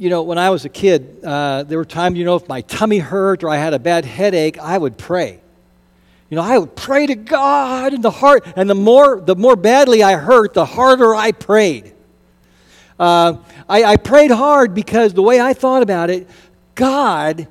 you 0.00 0.08
know, 0.08 0.22
when 0.22 0.38
I 0.38 0.48
was 0.48 0.64
a 0.64 0.70
kid, 0.70 1.22
uh, 1.22 1.62
there 1.64 1.76
were 1.76 1.84
times, 1.84 2.16
you 2.16 2.24
know, 2.24 2.34
if 2.34 2.48
my 2.48 2.62
tummy 2.62 2.98
hurt 2.98 3.44
or 3.44 3.50
I 3.50 3.58
had 3.58 3.74
a 3.74 3.78
bad 3.78 4.06
headache, 4.06 4.58
I 4.58 4.78
would 4.78 4.96
pray. 4.96 5.38
You 6.30 6.36
know, 6.36 6.42
I 6.42 6.56
would 6.56 6.74
pray 6.74 7.06
to 7.06 7.14
God 7.14 7.92
in 7.92 8.00
the 8.00 8.10
heart, 8.10 8.46
and 8.56 8.70
the 8.70 8.74
more, 8.74 9.20
the 9.20 9.36
more 9.36 9.56
badly 9.56 10.02
I 10.02 10.16
hurt, 10.16 10.54
the 10.54 10.64
harder 10.64 11.14
I 11.14 11.32
prayed. 11.32 11.92
Uh, 12.98 13.36
I, 13.68 13.84
I 13.84 13.96
prayed 13.96 14.30
hard 14.30 14.72
because 14.72 15.12
the 15.12 15.22
way 15.22 15.38
I 15.38 15.52
thought 15.52 15.82
about 15.82 16.08
it, 16.08 16.26
God 16.74 17.46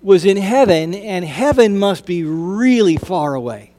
was 0.00 0.24
in 0.24 0.38
heaven, 0.38 0.94
and 0.94 1.22
heaven 1.22 1.78
must 1.78 2.06
be 2.06 2.24
really 2.24 2.96
far 2.96 3.34
away. 3.34 3.72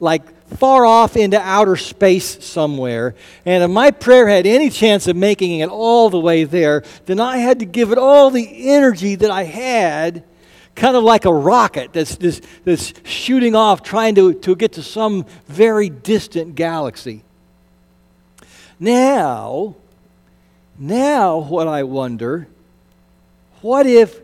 Like 0.00 0.22
far 0.56 0.86
off 0.86 1.16
into 1.16 1.40
outer 1.40 1.76
space 1.76 2.44
somewhere. 2.44 3.14
And 3.44 3.62
if 3.62 3.70
my 3.70 3.90
prayer 3.90 4.26
had 4.28 4.46
any 4.46 4.70
chance 4.70 5.06
of 5.06 5.16
making 5.16 5.60
it 5.60 5.68
all 5.68 6.10
the 6.10 6.18
way 6.18 6.44
there, 6.44 6.84
then 7.06 7.20
I 7.20 7.38
had 7.38 7.58
to 7.60 7.64
give 7.64 7.92
it 7.92 7.98
all 7.98 8.30
the 8.30 8.70
energy 8.70 9.14
that 9.14 9.30
I 9.30 9.44
had, 9.44 10.24
kind 10.74 10.96
of 10.96 11.04
like 11.04 11.24
a 11.24 11.32
rocket 11.32 11.92
that's, 11.92 12.16
that's, 12.16 12.40
that's 12.64 12.94
shooting 13.04 13.54
off, 13.54 13.82
trying 13.82 14.14
to, 14.14 14.34
to 14.34 14.56
get 14.56 14.72
to 14.72 14.82
some 14.82 15.26
very 15.46 15.88
distant 15.88 16.54
galaxy. 16.54 17.22
Now, 18.80 19.74
now 20.78 21.38
what 21.38 21.66
I 21.66 21.82
wonder, 21.82 22.48
what 23.60 23.86
if 23.86 24.20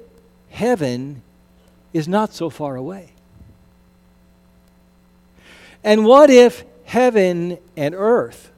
heaven 0.51 1.23
is 1.93 2.07
not 2.07 2.33
so 2.33 2.51
far 2.51 2.77
away? 2.77 3.14
And 5.85 6.07
what 6.07 6.31
if 6.31 6.65
heaven 6.85 7.59
and 7.77 7.95
earth 7.95 8.51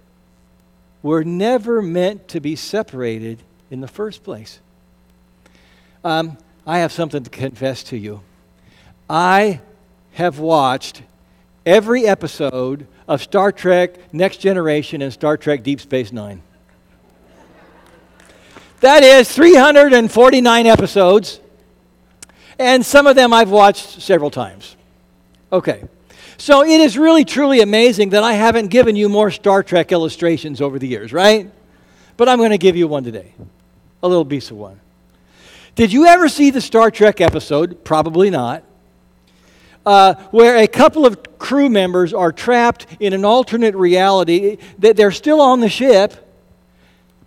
were 1.02 1.24
never 1.24 1.82
meant 1.82 2.28
to 2.28 2.40
be 2.40 2.54
separated 2.54 3.42
in 3.68 3.80
the 3.80 3.88
first 3.88 4.22
place? 4.22 4.60
Um, 6.04 6.38
I 6.64 6.78
have 6.78 6.92
something 6.92 7.24
to 7.24 7.30
confess 7.30 7.82
to 7.84 7.96
you. 7.98 8.20
I 9.10 9.60
have 10.12 10.38
watched 10.38 11.02
every 11.64 12.06
episode 12.06 12.86
of 13.08 13.20
Star 13.20 13.50
Trek 13.50 14.14
Next 14.14 14.36
Generation 14.38 15.02
and 15.02 15.12
Star 15.12 15.36
Trek 15.36 15.64
Deep 15.64 15.80
Space 15.80 16.12
Nine. 16.12 16.42
That 18.80 19.02
is 19.02 19.32
349 19.32 20.66
episodes, 20.66 21.40
and 22.58 22.86
some 22.86 23.06
of 23.08 23.16
them 23.16 23.32
I've 23.32 23.50
watched 23.50 24.00
several 24.00 24.30
times. 24.30 24.76
Okay. 25.52 25.82
So 26.38 26.64
it 26.64 26.80
is 26.80 26.98
really, 26.98 27.24
truly 27.24 27.60
amazing 27.60 28.10
that 28.10 28.22
I 28.22 28.34
haven't 28.34 28.68
given 28.68 28.94
you 28.96 29.08
more 29.08 29.30
Star 29.30 29.62
Trek 29.62 29.92
illustrations 29.92 30.60
over 30.60 30.78
the 30.78 30.86
years, 30.86 31.12
right? 31.12 31.50
But 32.16 32.28
I'm 32.28 32.38
going 32.38 32.50
to 32.50 32.58
give 32.58 32.76
you 32.76 32.88
one 32.88 33.04
today, 33.04 33.32
a 34.02 34.08
little 34.08 34.24
piece 34.24 34.50
of 34.50 34.56
one. 34.56 34.80
Did 35.74 35.92
you 35.92 36.06
ever 36.06 36.28
see 36.28 36.50
the 36.50 36.60
Star 36.60 36.90
Trek 36.90 37.20
episode? 37.20 37.84
Probably 37.84 38.30
not. 38.30 38.64
Uh, 39.84 40.14
where 40.30 40.56
a 40.56 40.66
couple 40.66 41.06
of 41.06 41.38
crew 41.38 41.68
members 41.68 42.12
are 42.12 42.32
trapped 42.32 42.86
in 42.98 43.12
an 43.12 43.24
alternate 43.24 43.74
reality, 43.74 44.58
that 44.78 44.96
they're 44.96 45.12
still 45.12 45.40
on 45.40 45.60
the 45.60 45.68
ship, 45.68 46.26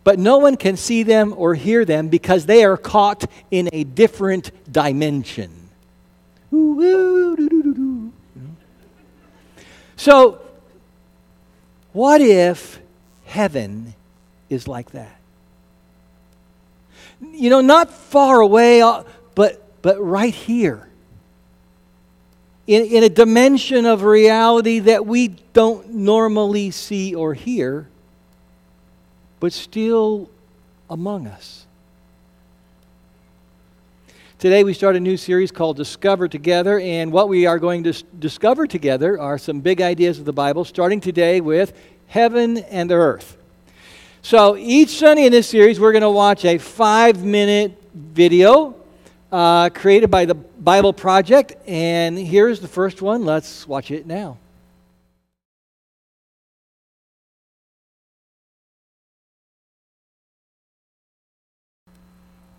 but 0.04 0.20
no 0.20 0.40
one 0.40 0.58
can 0.58 0.76
see 0.76 1.04
them 1.04 1.34
or 1.38 1.54
hear 1.54 1.86
them 1.86 2.10
because 2.10 2.46
they 2.46 2.64
are 2.64 2.78
caught 2.78 3.26
in 3.50 3.70
a 3.72 3.84
different 3.84 4.52
dimension. 4.72 5.52
Ooh, 6.52 6.82
ooh, 6.82 8.12
so, 10.00 10.40
what 11.92 12.22
if 12.22 12.80
heaven 13.26 13.94
is 14.50 14.66
like 14.66 14.92
that? 14.92 15.20
You 17.34 17.50
know, 17.50 17.60
not 17.60 17.92
far 17.92 18.40
away, 18.40 18.82
uh, 18.82 19.04
but, 19.36 19.62
but 19.82 20.02
right 20.02 20.34
here. 20.34 20.88
In, 22.66 22.86
in 22.86 23.04
a 23.04 23.10
dimension 23.10 23.86
of 23.86 24.04
reality 24.04 24.80
that 24.80 25.06
we 25.06 25.36
don't 25.52 25.90
normally 25.90 26.72
see 26.72 27.14
or 27.14 27.34
hear, 27.34 27.90
but 29.42 29.52
still 29.52 30.30
among 30.90 31.28
us. 31.28 31.66
Today 34.40 34.64
we 34.64 34.74
start 34.74 34.96
a 34.96 35.02
new 35.02 35.18
series 35.18 35.52
called 35.52 35.76
Discover 35.76 36.30
Together, 36.30 36.80
and 36.80 37.12
what 37.12 37.28
we 37.28 37.46
are 37.46 37.60
going 37.60 37.84
to 37.84 37.92
discover 38.20 38.66
together 38.66 39.20
are 39.20 39.38
some 39.38 39.60
big 39.60 39.82
ideas 39.82 40.18
of 40.18 40.24
the 40.24 40.32
Bible, 40.32 40.64
starting 40.64 41.02
today 41.02 41.42
with 41.42 41.74
heaven 42.08 42.60
and 42.60 42.90
earth. 42.90 43.36
So 44.22 44.56
each 44.56 44.92
Sunday 44.92 45.26
in 45.26 45.34
this 45.34 45.50
series, 45.50 45.78
we're 45.78 45.92
going 45.92 46.04
to 46.04 46.10
watch 46.10 46.46
a 46.46 46.58
five 46.58 47.22
minute 47.22 47.78
video 47.94 48.76
uh, 49.30 49.72
created 49.72 50.10
by 50.10 50.24
the 50.24 50.36
Bible 50.36 50.94
Project, 50.94 51.58
and 51.68 52.18
here's 52.18 52.62
the 52.62 52.68
first 52.70 53.02
one. 53.02 53.26
Let's 53.26 53.68
watch 53.68 53.92
it 53.92 54.08
now. 54.08 54.38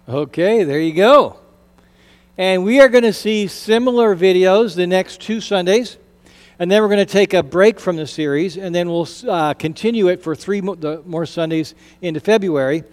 Okay, 0.06 0.62
there 0.64 0.78
you 0.78 0.92
go. 0.92 1.39
And 2.40 2.64
we 2.64 2.80
are 2.80 2.88
going 2.88 3.04
to 3.04 3.12
see 3.12 3.48
similar 3.48 4.16
videos 4.16 4.74
the 4.74 4.86
next 4.86 5.20
two 5.20 5.42
Sundays. 5.42 5.98
And 6.58 6.70
then 6.70 6.80
we're 6.80 6.88
going 6.88 6.96
to 6.96 7.04
take 7.04 7.34
a 7.34 7.42
break 7.42 7.78
from 7.78 7.96
the 7.96 8.06
series, 8.06 8.56
and 8.56 8.74
then 8.74 8.88
we'll 8.88 9.06
uh, 9.28 9.52
continue 9.52 10.08
it 10.08 10.22
for 10.22 10.34
three 10.34 10.62
mo- 10.62 11.02
more 11.04 11.26
Sundays 11.26 11.74
into 12.00 12.18
February. 12.18 12.84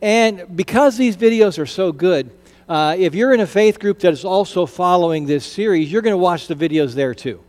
And 0.00 0.56
because 0.56 0.96
these 0.96 1.16
videos 1.16 1.58
are 1.58 1.66
so 1.66 1.90
good, 1.90 2.30
uh, 2.68 2.94
if 2.96 3.12
you're 3.12 3.34
in 3.34 3.40
a 3.40 3.46
faith 3.46 3.80
group 3.80 3.98
that 3.98 4.12
is 4.12 4.24
also 4.24 4.66
following 4.66 5.26
this 5.26 5.44
series, 5.44 5.90
you're 5.90 6.02
going 6.02 6.14
to 6.14 6.16
watch 6.16 6.46
the 6.46 6.54
videos 6.54 6.94
there 6.94 7.12
too. 7.12 7.40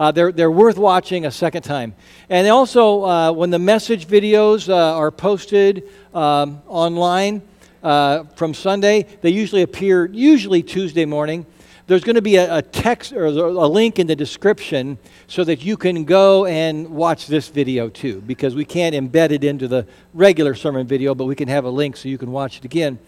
Uh, 0.00 0.10
they're, 0.10 0.32
they're 0.32 0.50
worth 0.50 0.78
watching 0.78 1.26
a 1.26 1.30
second 1.30 1.62
time. 1.62 1.94
And 2.28 2.44
also, 2.48 3.04
uh, 3.04 3.30
when 3.30 3.50
the 3.50 3.60
message 3.60 4.08
videos 4.08 4.68
uh, 4.68 4.74
are 4.74 5.12
posted 5.12 5.88
um, 6.12 6.60
online, 6.66 7.42
uh, 7.86 8.24
from 8.34 8.52
Sunday. 8.52 9.06
They 9.20 9.30
usually 9.30 9.62
appear 9.62 10.06
usually 10.06 10.60
Tuesday 10.60 11.04
morning. 11.04 11.46
There's 11.86 12.02
going 12.02 12.16
to 12.16 12.22
be 12.22 12.34
a, 12.34 12.56
a 12.56 12.62
text 12.62 13.12
or 13.12 13.26
a 13.26 13.30
link 13.68 14.00
in 14.00 14.08
the 14.08 14.16
description 14.16 14.98
so 15.28 15.44
that 15.44 15.64
you 15.64 15.76
can 15.76 16.04
go 16.04 16.46
and 16.46 16.90
watch 16.90 17.28
this 17.28 17.48
video 17.48 17.88
too, 17.88 18.20
because 18.22 18.56
we 18.56 18.64
can't 18.64 18.92
embed 18.96 19.30
it 19.30 19.44
into 19.44 19.68
the 19.68 19.86
regular 20.14 20.56
sermon 20.56 20.84
video, 20.84 21.14
but 21.14 21.26
we 21.26 21.36
can 21.36 21.46
have 21.46 21.64
a 21.64 21.70
link 21.70 21.96
so 21.96 22.08
you 22.08 22.18
can 22.18 22.32
watch 22.32 22.58
it 22.58 22.64
again. 22.64 22.98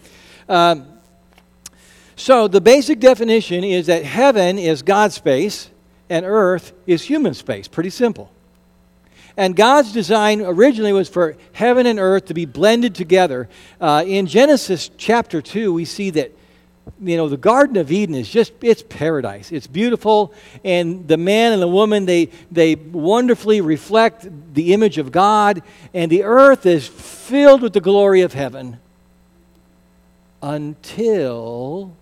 Um, 0.47 0.87
so, 2.15 2.47
the 2.47 2.61
basic 2.61 3.01
definition 3.01 3.65
is 3.65 3.87
that 3.87 4.05
heaven 4.05 4.57
is 4.57 4.81
God's 4.81 5.15
space 5.15 5.69
and 6.09 6.25
earth 6.25 6.71
is 6.87 7.01
human 7.01 7.33
space. 7.33 7.67
Pretty 7.67 7.89
simple. 7.89 8.31
And 9.39 9.55
God's 9.55 9.93
design 9.93 10.41
originally 10.41 10.91
was 10.91 11.07
for 11.07 11.37
heaven 11.53 11.85
and 11.85 11.97
earth 11.97 12.25
to 12.25 12.33
be 12.33 12.43
blended 12.43 12.93
together. 12.93 13.47
Uh, 13.79 14.03
in 14.05 14.27
Genesis 14.27 14.91
chapter 14.97 15.41
2, 15.41 15.71
we 15.71 15.85
see 15.85 16.09
that 16.09 16.33
you 16.99 17.15
know 17.15 17.29
the 17.29 17.37
garden 17.37 17.77
of 17.77 17.89
eden 17.89 18.15
is 18.15 18.27
just 18.27 18.51
it's 18.61 18.83
paradise. 18.83 19.53
It's 19.53 19.65
beautiful. 19.65 20.33
And 20.65 21.07
the 21.07 21.15
man 21.15 21.53
and 21.53 21.61
the 21.61 21.69
woman 21.69 22.05
they 22.05 22.31
they 22.51 22.75
wonderfully 22.75 23.61
reflect 23.61 24.27
the 24.53 24.73
image 24.73 24.97
of 24.97 25.09
god. 25.09 25.63
And 25.93 26.11
the 26.11 26.23
earth 26.25 26.65
is 26.65 26.85
filled 26.85 27.61
with 27.61 27.71
the 27.71 27.79
glory 27.79 28.19
of 28.19 28.33
heaven 28.33 28.77
until 30.41 31.95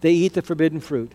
they 0.00 0.10
eat 0.10 0.32
the 0.32 0.42
forbidden 0.42 0.80
fruit 0.80 1.12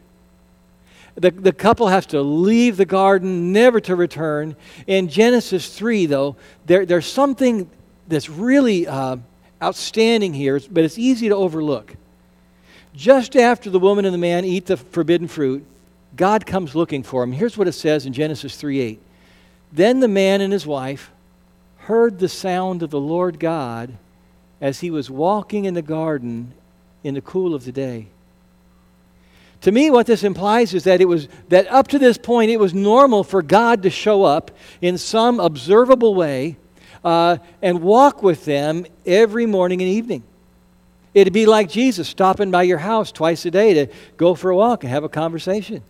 the, 1.16 1.32
the 1.32 1.52
couple 1.52 1.88
has 1.88 2.06
to 2.08 2.22
leave 2.22 2.78
the 2.78 2.86
garden, 2.86 3.52
never 3.52 3.80
to 3.82 3.96
return. 3.96 4.56
In 4.88 5.08
Genesis 5.10 5.76
3, 5.76 6.06
though, 6.06 6.36
there, 6.66 6.86
there's 6.86 7.06
something 7.06 7.70
that's 8.08 8.30
really 8.30 8.88
uh, 8.88 9.18
outstanding 9.62 10.34
here, 10.34 10.60
but 10.72 10.84
it's 10.84 10.98
easy 10.98 11.30
to 11.30 11.36
overlook. 11.36 11.96
Just 12.94 13.36
after 13.36 13.70
the 13.70 13.80
woman 13.80 14.06
and 14.06 14.14
the 14.14 14.20
man 14.20 14.44
eat 14.44 14.66
the 14.66 14.78
forbidden 14.78 15.28
fruit, 15.28 15.66
God 16.16 16.46
comes 16.46 16.76
looking 16.76 17.04
for 17.04 17.22
them. 17.22 17.32
Here's 17.32 17.58
what 17.58 17.68
it 17.68 17.74
says 17.74 18.06
in 18.06 18.14
Genesis 18.14 18.56
3 18.58 18.80
8. 18.80 19.02
Then 19.72 20.02
the 20.02 20.08
man 20.08 20.42
and 20.42 20.52
his 20.52 20.68
wife 20.68 21.12
heard 21.78 22.20
the 22.20 22.28
sound 22.30 22.84
of 22.84 22.90
the 22.90 23.00
Lord 23.00 23.40
God 23.40 23.98
as 24.60 24.82
he 24.82 24.92
was 24.92 25.10
walking 25.10 25.66
in 25.66 25.74
the 25.74 25.82
garden 25.82 26.54
in 27.04 27.14
the 27.14 27.22
cool 27.22 27.56
of 27.56 27.66
the 27.66 27.72
day. 27.72 28.08
To 29.62 29.72
me, 29.72 29.92
what 29.92 30.08
this 30.08 30.24
implies 30.24 30.74
is 30.74 30.86
that 30.86 31.02
it 31.02 31.06
was 31.06 31.28
that 31.50 31.68
up 31.68 31.88
to 31.90 32.00
this 32.00 32.18
point, 32.18 32.50
it 32.50 32.60
was 32.60 32.74
normal 32.74 33.24
for 33.24 33.44
God 33.44 33.84
to 33.84 33.90
show 33.90 34.24
up 34.24 34.52
in 34.82 34.98
some 34.98 35.40
observable 35.40 36.16
way 36.16 36.58
uh, 37.04 37.38
and 37.62 37.82
walk 37.82 38.24
with 38.24 38.46
them 38.46 38.86
every 39.06 39.46
morning 39.46 39.82
and 39.82 39.90
evening. 39.90 40.24
It'd 41.14 41.34
be 41.34 41.46
like 41.46 41.70
Jesus 41.70 42.08
stopping 42.08 42.52
by 42.52 42.64
your 42.64 42.80
house 42.80 43.12
twice 43.12 43.46
a 43.46 43.52
day 43.52 43.74
to 43.74 43.88
go 44.18 44.34
for 44.34 44.50
a 44.50 44.56
walk 44.56 44.84
and 44.84 44.92
have 44.92 45.04
a 45.04 45.10
conversation. 45.10 45.84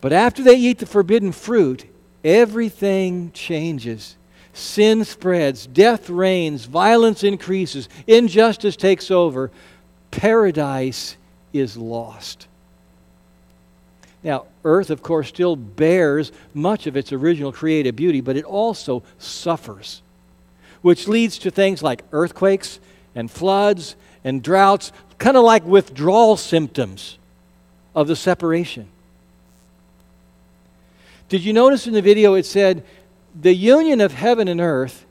But 0.00 0.12
after 0.12 0.42
they 0.42 0.56
eat 0.56 0.78
the 0.78 0.86
forbidden 0.86 1.32
fruit, 1.32 1.84
everything 2.22 3.32
changes. 3.32 4.16
sin 4.54 5.04
spreads, 5.04 5.66
death 5.66 6.08
reigns, 6.08 6.64
violence 6.66 7.24
increases, 7.24 7.88
injustice 8.06 8.76
takes 8.76 9.10
over, 9.10 9.50
paradise 10.10 11.16
is 11.54 11.78
lost. 11.78 12.46
Now, 14.22 14.46
earth, 14.64 14.90
of 14.90 15.02
course, 15.02 15.28
still 15.28 15.54
bears 15.54 16.32
much 16.52 16.86
of 16.86 16.96
its 16.96 17.12
original 17.12 17.52
creative 17.52 17.94
beauty, 17.94 18.20
but 18.20 18.36
it 18.36 18.44
also 18.44 19.02
suffers, 19.18 20.02
which 20.82 21.06
leads 21.06 21.38
to 21.38 21.50
things 21.50 21.82
like 21.82 22.02
earthquakes 22.12 22.80
and 23.14 23.30
floods 23.30 23.96
and 24.24 24.42
droughts, 24.42 24.92
kind 25.18 25.36
of 25.36 25.44
like 25.44 25.64
withdrawal 25.64 26.36
symptoms 26.36 27.18
of 27.94 28.08
the 28.08 28.16
separation. 28.16 28.88
Did 31.28 31.44
you 31.44 31.52
notice 31.52 31.86
in 31.86 31.92
the 31.92 32.02
video 32.02 32.34
it 32.34 32.46
said, 32.46 32.84
the 33.38 33.54
union 33.54 34.00
of 34.00 34.12
heaven 34.12 34.48
and 34.48 34.60
earth 34.60 35.04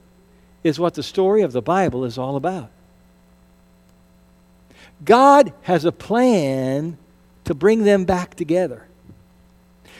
is 0.64 0.80
what 0.80 0.96
the 0.96 1.04
story 1.04 1.42
of 1.42 1.52
the 1.52 1.62
Bible 1.62 2.04
is 2.06 2.18
all 2.18 2.36
about? 2.36 2.70
God 5.04 5.54
has 5.64 5.86
a 5.86 5.92
plan 5.92 6.98
to 7.46 7.54
bring 7.54 7.84
them 7.84 8.06
back 8.06 8.36
together. 8.36 8.88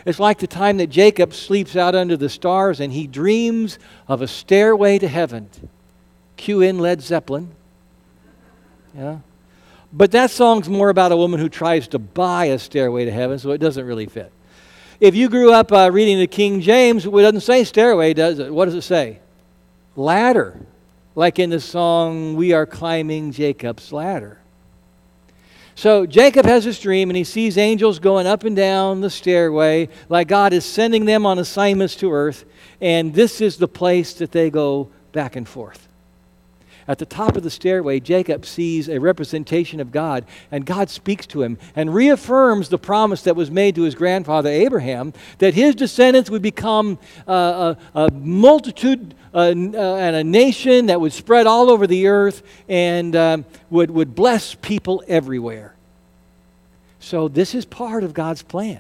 It's 0.06 0.20
like 0.20 0.40
the 0.40 0.48
time 0.48 0.78
that 0.78 0.88
Jacob 0.88 1.34
sleeps 1.34 1.76
out 1.76 1.96
under 1.96 2.18
the 2.18 2.30
stars 2.30 2.80
and 2.80 2.92
he 2.92 3.08
dreams 3.08 3.80
of 4.08 4.22
a 4.22 4.28
stairway 4.28 5.00
to 5.00 5.08
heaven. 5.08 5.50
Cue 6.36 6.62
in 6.62 6.80
Led 6.80 7.02
Zeppelin. 7.02 7.52
Yeah. 8.96 9.20
But 9.92 10.12
that 10.12 10.32
song's 10.32 10.68
more 10.68 10.90
about 10.90 11.12
a 11.12 11.18
woman 11.18 11.40
who 11.40 11.50
tries 11.50 11.88
to 11.90 12.00
buy 12.00 12.46
a 12.46 12.60
stairway 12.60 13.06
to 13.06 13.12
heaven, 13.12 13.40
so 13.40 13.52
it 13.52 13.60
doesn't 13.60 13.86
really 13.86 14.08
fit. 14.08 14.32
If 15.00 15.16
you 15.16 15.30
grew 15.30 15.52
up 15.52 15.72
uh, 15.72 15.90
reading 15.92 16.20
the 16.20 16.28
King 16.28 16.62
James, 16.62 17.06
it 17.06 17.12
doesn't 17.12 17.42
say 17.42 17.64
stairway, 17.64 18.14
does 18.14 18.40
it? 18.40 18.54
What 18.54 18.66
does 18.66 18.74
it 18.74 18.82
say? 18.82 19.20
Ladder. 19.96 20.60
Like 21.16 21.38
in 21.38 21.52
the 21.52 21.60
song, 21.60 22.36
We 22.36 22.54
Are 22.54 22.66
Climbing 22.66 23.32
Jacob's 23.32 23.92
Ladder. 23.92 24.40
So 25.76 26.06
Jacob 26.06 26.46
has 26.46 26.66
this 26.66 26.80
dream 26.80 27.10
and 27.10 27.18
he 27.18 27.24
sees 27.24 27.58
angels 27.58 28.00
going 28.00 28.28
up 28.28 28.44
and 28.44 28.56
down 28.56 29.02
the 29.02 29.10
stairway, 29.10 29.90
like 30.10 30.28
God 30.28 30.54
is 30.54 30.66
sending 30.66 31.06
them 31.06 31.26
on 31.26 31.40
assignments 31.40 31.96
to 31.98 32.12
earth, 32.12 32.46
and 32.80 33.14
this 33.14 33.42
is 33.42 33.58
the 33.58 33.68
place 33.68 34.14
that 34.16 34.32
they 34.32 34.50
go 34.50 34.90
back 35.12 35.36
and 35.36 35.48
forth. 35.48 35.88
At 36.88 37.00
the 37.00 37.06
top 37.06 37.38
of 37.38 37.44
the 37.44 37.50
stairway, 37.50 38.00
Jacob 38.00 38.46
sees 38.46 38.90
a 38.90 39.00
representation 39.00 39.80
of 39.80 39.92
God, 39.92 40.26
and 40.52 40.66
God 40.66 40.90
speaks 40.90 41.26
to 41.28 41.42
him 41.42 41.58
and 41.76 41.94
reaffirms 41.94 42.70
the 42.70 42.78
promise 42.78 43.22
that 43.24 43.36
was 43.36 43.50
made 43.50 43.76
to 43.76 43.84
his 43.84 43.96
grandfather 43.96 44.50
Abraham 44.50 45.14
that 45.38 45.54
his 45.54 45.76
descendants 45.76 46.30
would 46.30 46.42
become 46.42 47.00
uh, 47.28 47.76
a, 47.96 48.02
a, 48.02 48.12
multitude 48.12 49.16
uh, 49.34 49.38
uh, 49.38 49.52
and 49.52 50.16
a 50.16 50.24
nation 50.24 50.88
that 50.88 51.00
would 51.00 51.14
spread 51.14 51.48
all 51.48 51.70
over 51.70 51.88
the 51.88 52.08
earth 52.08 52.44
and 52.68 53.16
um, 53.16 53.46
would, 53.70 53.90
would 53.90 54.14
bless 54.14 54.56
people 54.56 55.04
everywhere. 55.08 55.74
So, 57.00 57.28
this 57.28 57.54
is 57.56 57.66
part 57.66 58.04
of 58.04 58.14
God's 58.14 58.44
plan 58.44 58.80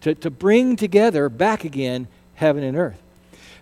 to, 0.00 0.14
to 0.16 0.30
bring 0.30 0.76
together 0.76 1.28
back 1.28 1.64
again 1.64 2.08
heaven 2.34 2.62
and 2.64 2.76
earth. 2.76 3.00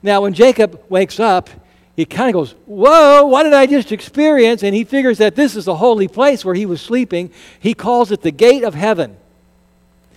Now, 0.02 0.22
when 0.22 0.34
Jacob 0.34 0.80
wakes 0.88 1.18
up, 1.18 1.50
he 1.98 2.04
kind 2.04 2.28
of 2.28 2.34
goes, 2.34 2.52
Whoa, 2.66 3.26
what 3.26 3.42
did 3.42 3.54
I 3.54 3.66
just 3.66 3.90
experience? 3.90 4.62
And 4.62 4.72
he 4.72 4.84
figures 4.84 5.18
that 5.18 5.34
this 5.34 5.56
is 5.56 5.64
the 5.64 5.74
holy 5.74 6.06
place 6.06 6.44
where 6.44 6.54
he 6.54 6.64
was 6.64 6.80
sleeping. 6.80 7.32
He 7.58 7.74
calls 7.74 8.12
it 8.12 8.22
the 8.22 8.30
gate 8.30 8.62
of 8.62 8.74
heaven. 8.74 9.16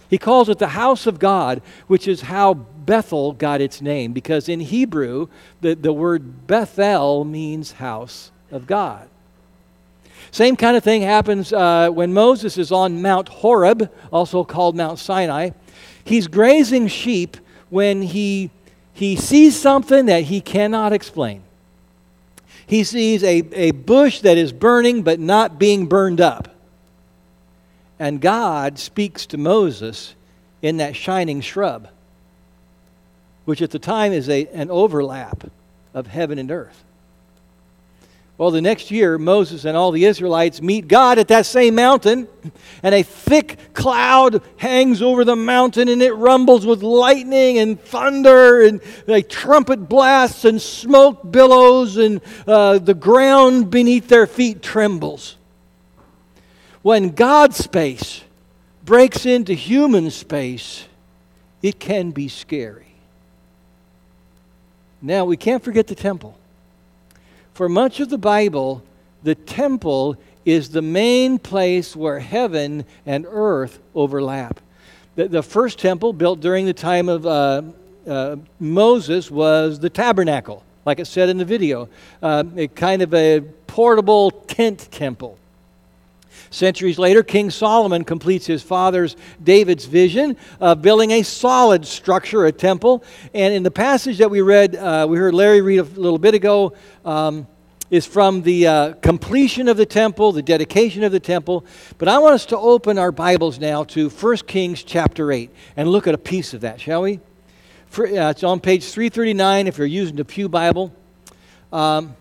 He 0.07 0.19
calls 0.19 0.47
it 0.47 0.59
the 0.59 0.67
house 0.67 1.07
of 1.07 1.17
God, 1.17 1.63
which 1.87 2.07
is 2.07 2.21
how 2.21 2.53
Bethel 2.53 3.33
got 3.33 3.61
its 3.61 3.81
name, 3.81 4.13
because 4.13 4.47
in 4.47 4.59
Hebrew, 4.59 5.27
the, 5.61 5.73
the 5.73 5.91
word 5.91 6.45
Bethel 6.45 7.25
means 7.25 7.71
house 7.71 8.29
of 8.51 8.67
God. 8.67 9.09
Same 10.29 10.55
kind 10.55 10.77
of 10.77 10.83
thing 10.83 11.01
happens 11.01 11.51
uh, 11.51 11.89
when 11.89 12.13
Moses 12.13 12.59
is 12.59 12.71
on 12.71 13.01
Mount 13.01 13.27
Horeb, 13.27 13.91
also 14.13 14.43
called 14.43 14.75
Mount 14.75 14.99
Sinai. 14.99 15.49
He's 16.03 16.27
grazing 16.27 16.89
sheep 16.89 17.37
when 17.71 18.03
he, 18.03 18.51
he 18.93 19.15
sees 19.15 19.59
something 19.59 20.05
that 20.05 20.25
he 20.25 20.41
cannot 20.41 20.93
explain. 20.93 21.41
He 22.71 22.85
sees 22.85 23.21
a, 23.21 23.43
a 23.51 23.71
bush 23.71 24.21
that 24.21 24.37
is 24.37 24.53
burning 24.53 25.03
but 25.03 25.19
not 25.19 25.59
being 25.59 25.87
burned 25.87 26.21
up. 26.21 26.55
And 27.99 28.21
God 28.21 28.79
speaks 28.79 29.25
to 29.25 29.37
Moses 29.37 30.15
in 30.61 30.77
that 30.77 30.95
shining 30.95 31.41
shrub, 31.41 31.89
which 33.43 33.61
at 33.61 33.71
the 33.71 33.77
time 33.77 34.13
is 34.13 34.29
a, 34.29 34.47
an 34.53 34.71
overlap 34.71 35.51
of 35.93 36.07
heaven 36.07 36.39
and 36.39 36.49
earth. 36.49 36.81
Well, 38.41 38.49
the 38.49 38.59
next 38.59 38.89
year, 38.89 39.19
Moses 39.19 39.65
and 39.65 39.77
all 39.77 39.91
the 39.91 40.05
Israelites 40.05 40.63
meet 40.63 40.87
God 40.87 41.19
at 41.19 41.27
that 41.27 41.45
same 41.45 41.75
mountain, 41.75 42.27
and 42.81 42.95
a 42.95 43.03
thick 43.03 43.59
cloud 43.75 44.41
hangs 44.57 45.03
over 45.03 45.23
the 45.23 45.35
mountain, 45.35 45.87
and 45.87 46.01
it 46.01 46.13
rumbles 46.13 46.65
with 46.65 46.81
lightning 46.81 47.59
and 47.59 47.79
thunder, 47.79 48.63
and 48.63 48.81
like 49.05 49.29
trumpet 49.29 49.87
blasts 49.87 50.43
and 50.43 50.59
smoke 50.59 51.31
billows, 51.31 51.97
and 51.97 52.19
uh, 52.47 52.79
the 52.79 52.95
ground 52.95 53.69
beneath 53.69 54.07
their 54.07 54.25
feet 54.25 54.63
trembles. 54.63 55.37
When 56.81 57.11
God's 57.11 57.57
space 57.57 58.23
breaks 58.83 59.27
into 59.27 59.53
human 59.53 60.09
space, 60.09 60.87
it 61.61 61.79
can 61.79 62.09
be 62.09 62.27
scary. 62.27 62.95
Now, 64.99 65.25
we 65.25 65.37
can't 65.37 65.63
forget 65.63 65.85
the 65.85 65.93
temple. 65.93 66.39
For 67.61 67.69
much 67.69 67.99
of 67.99 68.09
the 68.09 68.17
Bible, 68.17 68.81
the 69.21 69.35
temple 69.35 70.17
is 70.45 70.69
the 70.69 70.81
main 70.81 71.37
place 71.37 71.95
where 71.95 72.17
heaven 72.17 72.85
and 73.05 73.27
earth 73.29 73.77
overlap. 73.93 74.59
The, 75.13 75.27
the 75.27 75.43
first 75.43 75.77
temple, 75.77 76.11
built 76.11 76.39
during 76.39 76.65
the 76.65 76.73
time 76.73 77.07
of 77.07 77.27
uh, 77.27 77.61
uh, 78.07 78.37
Moses, 78.59 79.29
was 79.29 79.79
the 79.79 79.91
tabernacle, 79.91 80.63
like 80.87 80.99
it 80.99 81.05
said 81.05 81.29
in 81.29 81.37
the 81.37 81.45
video, 81.45 81.87
uh, 82.23 82.45
a 82.57 82.67
kind 82.67 83.03
of 83.03 83.13
a 83.13 83.41
portable 83.67 84.31
tent 84.31 84.87
temple. 84.89 85.37
Centuries 86.49 86.97
later, 86.97 87.23
King 87.23 87.49
Solomon 87.49 88.03
completes 88.03 88.45
his 88.45 88.63
father's 88.63 89.15
David's 89.43 89.85
vision 89.85 90.35
of 90.59 90.81
building 90.81 91.11
a 91.11 91.23
solid 91.23 91.85
structure, 91.85 92.45
a 92.45 92.51
temple. 92.51 93.03
And 93.33 93.53
in 93.53 93.63
the 93.63 93.71
passage 93.71 94.17
that 94.17 94.29
we 94.29 94.41
read, 94.41 94.75
uh, 94.75 95.05
we 95.09 95.17
heard 95.17 95.33
Larry 95.33 95.61
read 95.61 95.79
a 95.79 95.83
little 95.83 96.17
bit 96.17 96.33
ago, 96.33 96.73
um, 97.05 97.47
is 97.91 98.05
from 98.05 98.41
the 98.41 98.65
uh, 98.65 98.93
completion 99.01 99.67
of 99.67 99.75
the 99.75 99.85
temple, 99.85 100.31
the 100.31 100.41
dedication 100.41 101.03
of 101.03 101.11
the 101.11 101.19
temple. 101.19 101.65
But 101.97 102.07
I 102.07 102.17
want 102.19 102.33
us 102.33 102.45
to 102.47 102.57
open 102.57 102.97
our 102.97 103.11
Bibles 103.11 103.59
now 103.59 103.83
to 103.83 104.09
1 104.09 104.37
Kings 104.47 104.81
chapter 104.81 105.29
8 105.29 105.51
and 105.75 105.89
look 105.89 106.07
at 106.07 106.15
a 106.15 106.17
piece 106.17 106.53
of 106.53 106.61
that, 106.61 106.79
shall 106.79 107.01
we? 107.01 107.19
For, 107.87 108.07
uh, 108.07 108.29
it's 108.29 108.45
on 108.45 108.61
page 108.61 108.85
339 108.85 109.67
if 109.67 109.77
you're 109.77 109.85
using 109.85 110.15
the 110.15 110.23
Pew 110.23 110.47
Bible. 110.47 110.93
Um, 111.73 112.15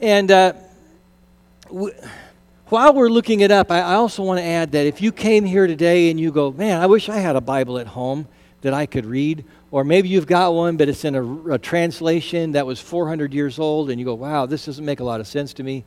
and 0.00 0.30
uh, 0.30 0.52
w- 1.66 1.94
while 2.66 2.94
we're 2.94 3.08
looking 3.08 3.40
it 3.40 3.50
up, 3.50 3.72
I, 3.72 3.80
I 3.80 3.94
also 3.94 4.22
want 4.22 4.38
to 4.38 4.44
add 4.44 4.70
that 4.72 4.86
if 4.86 5.02
you 5.02 5.10
came 5.10 5.44
here 5.44 5.66
today 5.66 6.12
and 6.12 6.20
you 6.20 6.30
go, 6.30 6.52
man, 6.52 6.80
I 6.80 6.86
wish 6.86 7.08
I 7.08 7.18
had 7.18 7.34
a 7.34 7.40
Bible 7.40 7.76
at 7.76 7.88
home 7.88 8.28
that 8.60 8.72
I 8.72 8.86
could 8.86 9.04
read, 9.04 9.44
or 9.72 9.84
maybe 9.84 10.08
you've 10.08 10.26
got 10.26 10.52
one, 10.52 10.76
but 10.76 10.90
it's 10.90 11.04
in 11.04 11.14
a, 11.14 11.54
a, 11.54 11.58
translation 11.58 12.52
that 12.52 12.66
was 12.66 12.78
400 12.78 13.32
years 13.32 13.58
old, 13.58 13.88
and 13.88 13.98
you 13.98 14.04
go, 14.04 14.14
wow, 14.14 14.44
this 14.44 14.66
doesn't 14.66 14.84
make 14.84 15.00
a 15.00 15.04
lot 15.04 15.18
of 15.18 15.26
sense 15.26 15.54
to 15.54 15.62
me, 15.62 15.82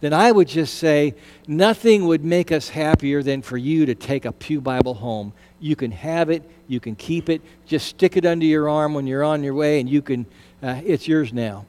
then 0.00 0.12
I 0.12 0.30
would 0.30 0.46
just 0.46 0.74
say 0.74 1.14
nothing 1.48 2.06
would 2.06 2.22
make 2.22 2.52
us 2.52 2.68
happier 2.68 3.22
than 3.22 3.40
for 3.40 3.56
you 3.56 3.86
to 3.86 3.94
take 3.94 4.26
a 4.26 4.32
Pew 4.32 4.60
Bible 4.60 4.92
home. 4.92 5.32
You 5.58 5.74
can 5.74 5.90
have 5.90 6.28
it, 6.28 6.48
you 6.68 6.80
can 6.80 6.94
keep 6.94 7.30
it, 7.30 7.40
just 7.64 7.86
stick 7.88 8.18
it 8.18 8.26
under 8.26 8.44
your 8.44 8.68
arm 8.68 8.92
when 8.92 9.06
you're 9.06 9.24
on 9.24 9.42
your 9.42 9.54
way, 9.54 9.80
and 9.80 9.88
you 9.88 10.02
can, 10.02 10.26
uh, 10.62 10.82
it's 10.84 11.08
yours 11.08 11.32
now. 11.32 11.64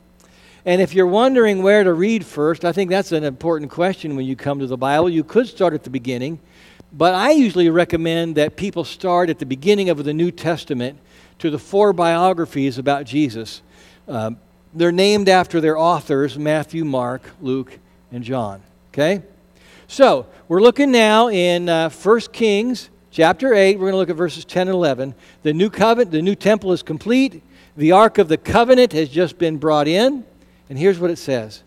And 0.66 0.82
if 0.82 0.94
you're 0.94 1.08
wondering 1.08 1.64
where 1.64 1.86
to 1.86 1.94
read 1.94 2.26
first, 2.26 2.66
I 2.66 2.74
think 2.74 2.90
that's 2.90 3.14
an 3.14 3.24
important 3.24 3.72
question 3.72 4.18
when 4.18 4.26
you 4.26 4.36
come 4.36 4.60
to 4.60 4.68
the 4.68 4.78
Bible. 4.78 5.10
You 5.10 5.24
could 5.24 5.48
start 5.48 5.74
at 5.74 5.84
the 5.84 5.90
beginning, 5.90 6.38
but 6.94 7.14
I 7.14 7.32
usually 7.32 7.70
recommend 7.70 8.36
that 8.36 8.56
people 8.56 8.84
start 8.84 9.30
at 9.30 9.40
the 9.40 9.46
beginning 9.46 9.90
of 9.90 10.04
the 10.04 10.14
New 10.14 10.32
Testament 10.32 11.00
to 11.40 11.50
the 11.50 11.60
four 11.60 11.94
biographies 11.94 12.78
about 12.78 13.06
Jesus. 13.06 13.62
Um, 14.08 14.38
they're 14.74 14.92
named 14.92 15.30
after 15.30 15.62
their 15.62 15.78
authors 15.78 16.38
Matthew, 16.38 16.84
Mark, 16.86 17.22
Luke, 17.42 17.80
and 18.12 18.24
John. 18.24 18.62
Okay? 18.94 19.22
So, 19.88 20.28
we're 20.48 20.62
looking 20.62 20.92
now 20.92 21.30
in 21.30 21.70
uh, 21.70 21.90
1 21.90 22.20
Kings 22.34 22.90
chapter 23.10 23.54
8. 23.54 23.78
We're 23.78 23.86
going 23.86 23.94
to 23.94 23.98
look 23.98 24.10
at 24.10 24.16
verses 24.16 24.46
10 24.46 24.68
and 24.68 24.76
11. 24.76 25.16
The 25.44 25.54
new 25.54 25.70
covenant, 25.70 26.12
the 26.12 26.22
new 26.22 26.36
temple 26.36 26.72
is 26.72 26.84
complete. 26.84 27.42
The 27.78 27.94
Ark 27.94 28.18
of 28.18 28.28
the 28.28 28.38
Covenant 28.38 28.92
has 28.94 29.10
just 29.10 29.38
been 29.38 29.58
brought 29.58 29.88
in. 29.88 30.26
And 30.70 30.78
here's 30.78 31.00
what 31.00 31.10
it 31.10 31.18
says 31.18 31.64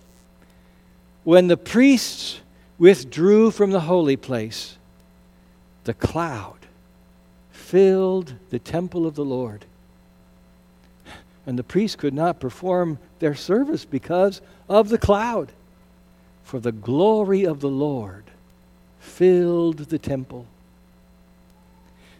When 1.24 1.48
the 1.48 1.56
priests 1.56 2.40
withdrew 2.78 3.50
from 3.50 3.70
the 3.70 3.80
holy 3.80 4.16
place, 4.16 4.76
the 5.84 5.94
cloud 5.94 6.58
filled 7.50 8.34
the 8.50 8.58
temple 8.58 9.06
of 9.06 9.14
the 9.14 9.24
Lord. 9.24 9.64
And 11.46 11.58
the 11.58 11.62
priests 11.62 11.96
could 11.96 12.14
not 12.14 12.40
perform 12.40 12.98
their 13.18 13.34
service 13.34 13.84
because 13.84 14.40
of 14.68 14.88
the 14.88 14.98
cloud. 14.98 15.52
For 16.42 16.58
the 16.58 16.72
glory 16.72 17.44
of 17.44 17.60
the 17.60 17.68
Lord 17.68 18.24
filled 18.98 19.78
the 19.78 19.98
temple. 19.98 20.46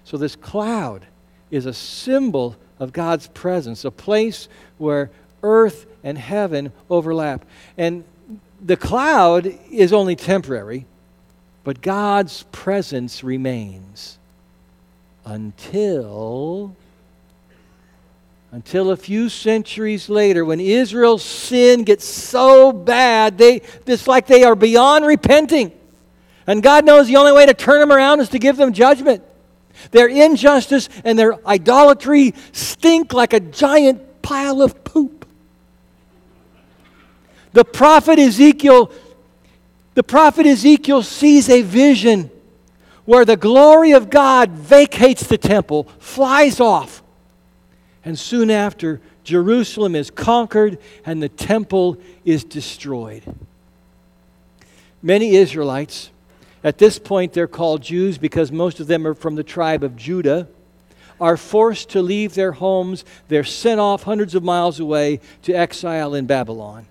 So, 0.05 0.19
this 0.19 0.37
cloud 0.37 1.07
is 1.51 1.67
a 1.67 1.73
symbol 1.73 2.57
of 2.79 2.93
God's 2.93 3.29
presence, 3.29 3.85
a 3.85 3.91
place 3.91 4.49
where 4.77 5.11
earth 5.43 5.87
and 6.03 6.19
heaven 6.19 6.73
overlap. 6.91 7.45
And 7.79 8.05
the 8.61 8.77
cloud 8.77 9.47
is 9.71 9.93
only 9.93 10.17
temporary, 10.17 10.87
but 11.65 11.81
God's 11.81 12.45
presence 12.53 13.25
remains 13.25 14.19
until 15.25 16.77
until 18.53 18.93
a 18.93 18.97
few 18.97 19.29
centuries 19.29 20.09
later 20.09 20.45
when 20.45 20.61
Israel's 20.61 21.25
sin 21.25 21.83
gets 21.83 22.05
so 22.05 22.73
bad 22.73 23.37
they 23.39 23.63
it's 23.87 24.07
like 24.07 24.27
they 24.27 24.45
are 24.45 24.55
beyond 24.55 25.05
repenting. 25.07 25.73
And 26.47 26.63
God 26.63 26.85
knows 26.85 27.09
the 27.09 27.17
only 27.17 27.33
way 27.33 27.47
to 27.47 27.55
turn 27.55 27.81
them 27.81 27.91
around 27.91 28.21
is 28.21 28.29
to 28.29 28.39
give 28.39 28.59
them 28.59 28.75
judgment. 28.75 29.23
Their 29.91 30.07
injustice 30.07 30.91
and 31.03 31.19
their 31.19 31.45
idolatry 31.47 32.35
stink 32.53 33.13
like 33.15 33.33
a 33.33 33.41
giant 33.41 34.23
pile 34.23 34.61
of 34.63 34.85
poop. 34.85 35.27
The 37.53 37.65
prophet 37.65 38.19
Ezekiel 38.19 38.93
the 39.95 40.03
prophet 40.03 40.47
Ezekiel 40.47 41.03
sees 41.03 41.49
a 41.49 41.63
vision 41.63 42.31
where 43.05 43.25
the 43.25 43.37
glory 43.37 43.93
of 43.93 44.11
God 44.11 44.51
vacates 44.51 45.27
the 45.27 45.39
temple, 45.39 45.85
flies 45.99 46.61
off. 46.61 47.03
And 48.05 48.19
soon 48.19 48.51
after, 48.51 49.01
Jerusalem 49.25 49.95
is 49.95 50.11
conquered 50.11 50.79
and 51.05 51.23
the 51.23 51.29
temple 51.29 51.99
is 52.25 52.45
destroyed. 52.45 53.23
Many 55.03 55.37
Israelites 55.37 56.11
at 56.65 56.79
this 56.79 56.99
point, 56.99 57.35
they're 57.35 57.47
called 57.47 57.83
Jews 57.83 58.17
because 58.17 58.51
most 58.51 58.81
of 58.81 58.87
them 58.87 59.07
are 59.07 59.15
from 59.15 59.35
the 59.35 59.45
tribe 59.45 59.85
of 59.85 59.97
Judah, 59.97 60.49
are 61.21 61.37
forced 61.37 61.91
to 61.91 62.01
leave 62.01 62.35
their 62.35 62.53
homes. 62.53 63.05
They're 63.29 63.45
sent 63.45 63.79
off 63.79 64.05
hundreds 64.05 64.35
of 64.35 64.43
miles 64.43 64.81
away 64.81 65.21
to 65.43 65.53
exile 65.53 66.15
in 66.15 66.25
Babylon. 66.25 66.87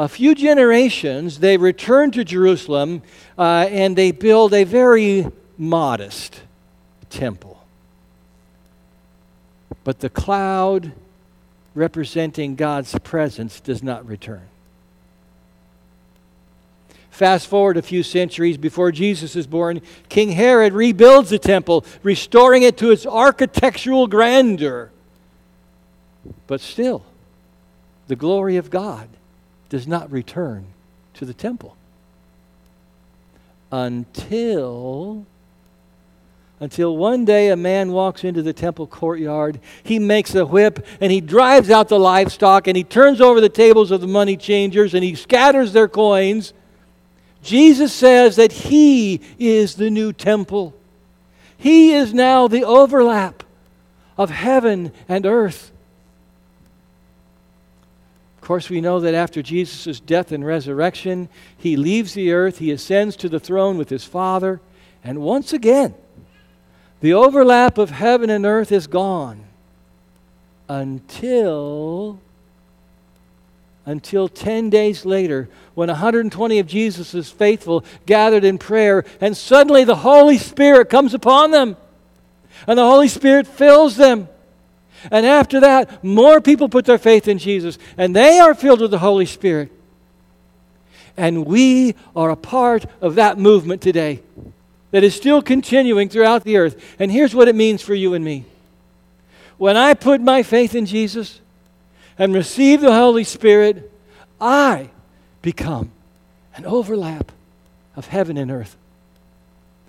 A 0.00 0.08
few 0.08 0.34
generations, 0.34 1.40
they 1.40 1.58
return 1.58 2.10
to 2.12 2.24
Jerusalem 2.24 3.02
uh, 3.36 3.68
and 3.68 3.94
they 3.94 4.12
build 4.12 4.54
a 4.54 4.64
very 4.64 5.26
modest 5.58 6.40
temple. 7.10 7.62
But 9.84 10.00
the 10.00 10.08
cloud 10.08 10.92
representing 11.74 12.56
God's 12.56 12.98
presence 13.00 13.60
does 13.60 13.82
not 13.82 14.08
return. 14.08 14.48
Fast 17.10 17.46
forward 17.46 17.76
a 17.76 17.82
few 17.82 18.02
centuries 18.02 18.56
before 18.56 18.92
Jesus 18.92 19.36
is 19.36 19.46
born, 19.46 19.82
King 20.08 20.30
Herod 20.30 20.72
rebuilds 20.72 21.28
the 21.28 21.38
temple, 21.38 21.84
restoring 22.02 22.62
it 22.62 22.78
to 22.78 22.90
its 22.90 23.04
architectural 23.04 24.06
grandeur. 24.06 24.92
But 26.46 26.62
still, 26.62 27.04
the 28.08 28.16
glory 28.16 28.56
of 28.56 28.70
God 28.70 29.06
does 29.70 29.86
not 29.88 30.12
return 30.12 30.66
to 31.14 31.24
the 31.24 31.32
temple 31.32 31.76
until 33.72 35.24
until 36.62 36.94
one 36.94 37.24
day 37.24 37.48
a 37.48 37.56
man 37.56 37.90
walks 37.90 38.22
into 38.22 38.42
the 38.42 38.52
temple 38.52 38.86
courtyard. 38.86 39.58
He 39.82 39.98
makes 39.98 40.34
a 40.34 40.44
whip 40.44 40.84
and 41.00 41.10
he 41.10 41.22
drives 41.22 41.70
out 41.70 41.88
the 41.88 41.98
livestock 41.98 42.66
and 42.66 42.76
he 42.76 42.84
turns 42.84 43.22
over 43.22 43.40
the 43.40 43.48
tables 43.48 43.90
of 43.90 44.02
the 44.02 44.06
money 44.06 44.36
changers 44.36 44.92
and 44.92 45.02
he 45.02 45.14
scatters 45.14 45.72
their 45.72 45.88
coins 45.88 46.52
Jesus 47.42 47.92
says 47.92 48.36
that 48.36 48.52
He 48.52 49.20
is 49.38 49.74
the 49.74 49.90
new 49.90 50.12
temple. 50.12 50.74
He 51.56 51.92
is 51.92 52.14
now 52.14 52.48
the 52.48 52.64
overlap 52.64 53.42
of 54.16 54.30
heaven 54.30 54.92
and 55.08 55.26
earth. 55.26 55.72
Of 58.50 58.54
course, 58.54 58.68
we 58.68 58.80
know 58.80 58.98
that 58.98 59.14
after 59.14 59.42
Jesus' 59.42 60.00
death 60.00 60.32
and 60.32 60.44
resurrection, 60.44 61.28
He 61.56 61.76
leaves 61.76 62.14
the 62.14 62.32
earth, 62.32 62.58
He 62.58 62.72
ascends 62.72 63.14
to 63.18 63.28
the 63.28 63.38
throne 63.38 63.78
with 63.78 63.90
His 63.90 64.04
Father, 64.04 64.60
and 65.04 65.20
once 65.20 65.52
again, 65.52 65.94
the 67.00 67.12
overlap 67.12 67.78
of 67.78 67.90
heaven 67.90 68.28
and 68.28 68.44
earth 68.44 68.72
is 68.72 68.88
gone 68.88 69.44
until 70.68 72.18
until 73.86 74.26
10 74.26 74.68
days 74.68 75.04
later 75.04 75.48
when 75.76 75.86
120 75.86 76.58
of 76.58 76.66
Jesus' 76.66 77.30
faithful 77.30 77.84
gathered 78.04 78.42
in 78.42 78.58
prayer, 78.58 79.04
and 79.20 79.36
suddenly 79.36 79.84
the 79.84 79.94
Holy 79.94 80.38
Spirit 80.38 80.90
comes 80.90 81.14
upon 81.14 81.52
them. 81.52 81.76
And 82.66 82.76
the 82.76 82.84
Holy 82.84 83.06
Spirit 83.06 83.46
fills 83.46 83.96
them. 83.96 84.28
And 85.10 85.24
after 85.24 85.60
that, 85.60 86.02
more 86.02 86.40
people 86.40 86.68
put 86.68 86.84
their 86.84 86.98
faith 86.98 87.28
in 87.28 87.38
Jesus, 87.38 87.78
and 87.96 88.14
they 88.14 88.38
are 88.38 88.54
filled 88.54 88.80
with 88.80 88.90
the 88.90 88.98
Holy 88.98 89.26
Spirit. 89.26 89.70
And 91.16 91.46
we 91.46 91.94
are 92.16 92.30
a 92.30 92.36
part 92.36 92.86
of 93.00 93.14
that 93.14 93.38
movement 93.38 93.82
today 93.82 94.22
that 94.90 95.04
is 95.04 95.14
still 95.14 95.42
continuing 95.42 96.08
throughout 96.08 96.44
the 96.44 96.56
earth. 96.56 96.96
And 96.98 97.12
here's 97.12 97.34
what 97.34 97.48
it 97.48 97.54
means 97.54 97.82
for 97.82 97.94
you 97.94 98.14
and 98.14 98.24
me. 98.24 98.44
When 99.58 99.76
I 99.76 99.94
put 99.94 100.20
my 100.20 100.42
faith 100.42 100.74
in 100.74 100.86
Jesus, 100.86 101.40
and 102.20 102.34
receive 102.34 102.82
the 102.82 102.92
Holy 102.92 103.24
Spirit, 103.24 103.90
I 104.38 104.90
become 105.40 105.90
an 106.54 106.66
overlap 106.66 107.32
of 107.96 108.08
heaven 108.08 108.36
and 108.36 108.50
earth. 108.50 108.76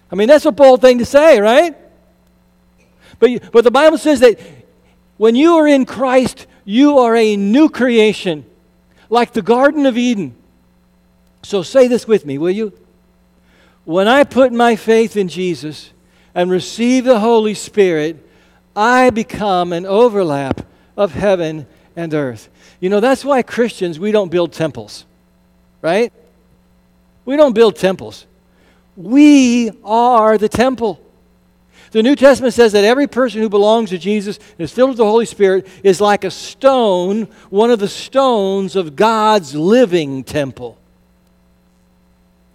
I 0.09 0.15
mean, 0.15 0.29
that's 0.29 0.45
a 0.45 0.51
bold 0.51 0.79
thing 0.79 0.99
to 0.99 1.05
say, 1.05 1.41
right? 1.41 1.75
But, 3.19 3.51
but 3.51 3.65
the 3.65 3.71
Bible 3.71 3.97
says 3.97 4.21
that 4.21 4.39
when 5.21 5.35
you 5.35 5.57
are 5.57 5.67
in 5.67 5.85
Christ, 5.85 6.47
you 6.65 6.97
are 6.97 7.15
a 7.15 7.37
new 7.37 7.69
creation, 7.69 8.43
like 9.07 9.33
the 9.33 9.43
Garden 9.43 9.85
of 9.85 9.95
Eden. 9.95 10.33
So 11.43 11.61
say 11.61 11.87
this 11.87 12.07
with 12.07 12.25
me, 12.25 12.39
will 12.39 12.49
you? 12.49 12.73
When 13.85 14.07
I 14.07 14.23
put 14.23 14.51
my 14.51 14.75
faith 14.75 15.15
in 15.15 15.27
Jesus 15.27 15.91
and 16.33 16.49
receive 16.49 17.05
the 17.05 17.19
Holy 17.19 17.53
Spirit, 17.53 18.17
I 18.75 19.11
become 19.11 19.73
an 19.73 19.85
overlap 19.85 20.65
of 20.97 21.13
heaven 21.13 21.67
and 21.95 22.15
earth. 22.15 22.49
You 22.79 22.89
know, 22.89 22.99
that's 22.99 23.23
why 23.23 23.43
Christians, 23.43 23.99
we 23.99 24.11
don't 24.11 24.31
build 24.31 24.53
temples, 24.53 25.05
right? 25.83 26.11
We 27.25 27.37
don't 27.37 27.53
build 27.53 27.75
temples. 27.75 28.25
We 28.97 29.69
are 29.83 30.39
the 30.39 30.49
temple. 30.49 30.99
The 31.91 32.01
New 32.01 32.15
Testament 32.15 32.53
says 32.53 32.71
that 32.71 32.83
every 32.83 33.07
person 33.07 33.41
who 33.41 33.49
belongs 33.49 33.89
to 33.89 33.97
Jesus 33.97 34.37
and 34.37 34.61
is 34.61 34.71
filled 34.71 34.91
with 34.91 34.97
the 34.97 35.05
Holy 35.05 35.25
Spirit 35.25 35.67
is 35.83 35.99
like 35.99 36.23
a 36.23 36.31
stone, 36.31 37.23
one 37.49 37.69
of 37.69 37.79
the 37.79 37.87
stones 37.87 38.75
of 38.75 38.95
God's 38.95 39.53
living 39.55 40.23
temple. 40.23 40.77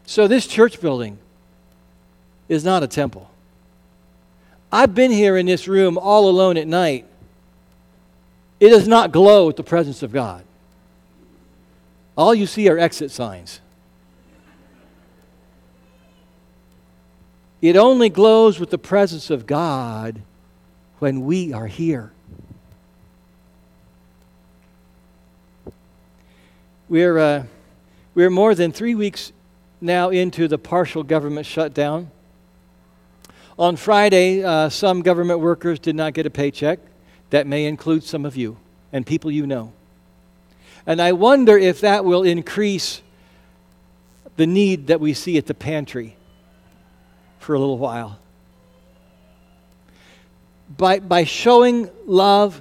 So, 0.07 0.27
this 0.27 0.47
church 0.47 0.81
building 0.81 1.19
is 2.49 2.65
not 2.65 2.83
a 2.83 2.87
temple. 2.87 3.31
I've 4.73 4.95
been 4.95 5.11
here 5.11 5.37
in 5.37 5.47
this 5.47 5.69
room 5.69 5.99
all 5.99 6.29
alone 6.29 6.57
at 6.57 6.67
night 6.67 7.07
it 8.59 8.71
does 8.71 8.89
not 8.89 9.13
glow 9.13 9.47
with 9.47 9.57
the 9.57 9.63
presence 9.63 10.03
of 10.03 10.13
God. 10.13 10.45
All 12.17 12.35
you 12.35 12.47
see 12.47 12.69
are 12.69 12.79
exit 12.79 13.11
signs. 13.11 13.61
It 17.63 17.77
only 17.77 18.09
glows 18.09 18.61
with 18.61 18.71
the 18.71 18.79
presence 18.79 19.31
of 19.31 19.47
God 19.47 20.21
when 20.99 21.25
we 21.25 21.53
are 21.53 21.67
here. 21.67 22.13
We're, 26.89 27.19
uh, 27.19 27.45
we're 28.15 28.31
more 28.31 28.55
than 28.55 28.73
three 28.73 28.95
weeks 28.95 29.33
now 29.81 30.11
into 30.11 30.49
the 30.49 30.59
partial 30.59 31.03
government 31.03 31.47
shutdown. 31.47 32.11
On 33.59 33.77
Friday, 33.77 34.45
uh, 34.45 34.69
some 34.69 35.03
government 35.03 35.41
workers 35.41 35.79
did 35.79 35.97
not 35.97 36.15
get 36.15 36.27
a 36.27 36.31
paycheck. 36.31 36.79
That 37.31 37.47
may 37.47 37.65
include 37.65 38.05
some 38.05 38.25
of 38.25 38.37
you 38.37 38.57
and 38.93 39.05
people 39.05 39.31
you 39.31 39.47
know. 39.47 39.73
And 40.87 41.03
I 41.03 41.13
wonder 41.13 41.59
if 41.59 41.81
that 41.81 42.05
will 42.05 42.23
increase 42.23 43.03
the 44.37 44.47
need 44.47 44.87
that 44.89 45.01
we 45.01 45.15
see 45.15 45.39
at 45.39 45.47
the 45.47 45.55
pantry 45.55 46.16
for 47.47 47.55
a 47.55 47.59
little 47.59 47.79
while. 47.79 48.19
By, 50.77 50.99
by 50.99 51.25
showing 51.25 51.89
love, 52.05 52.61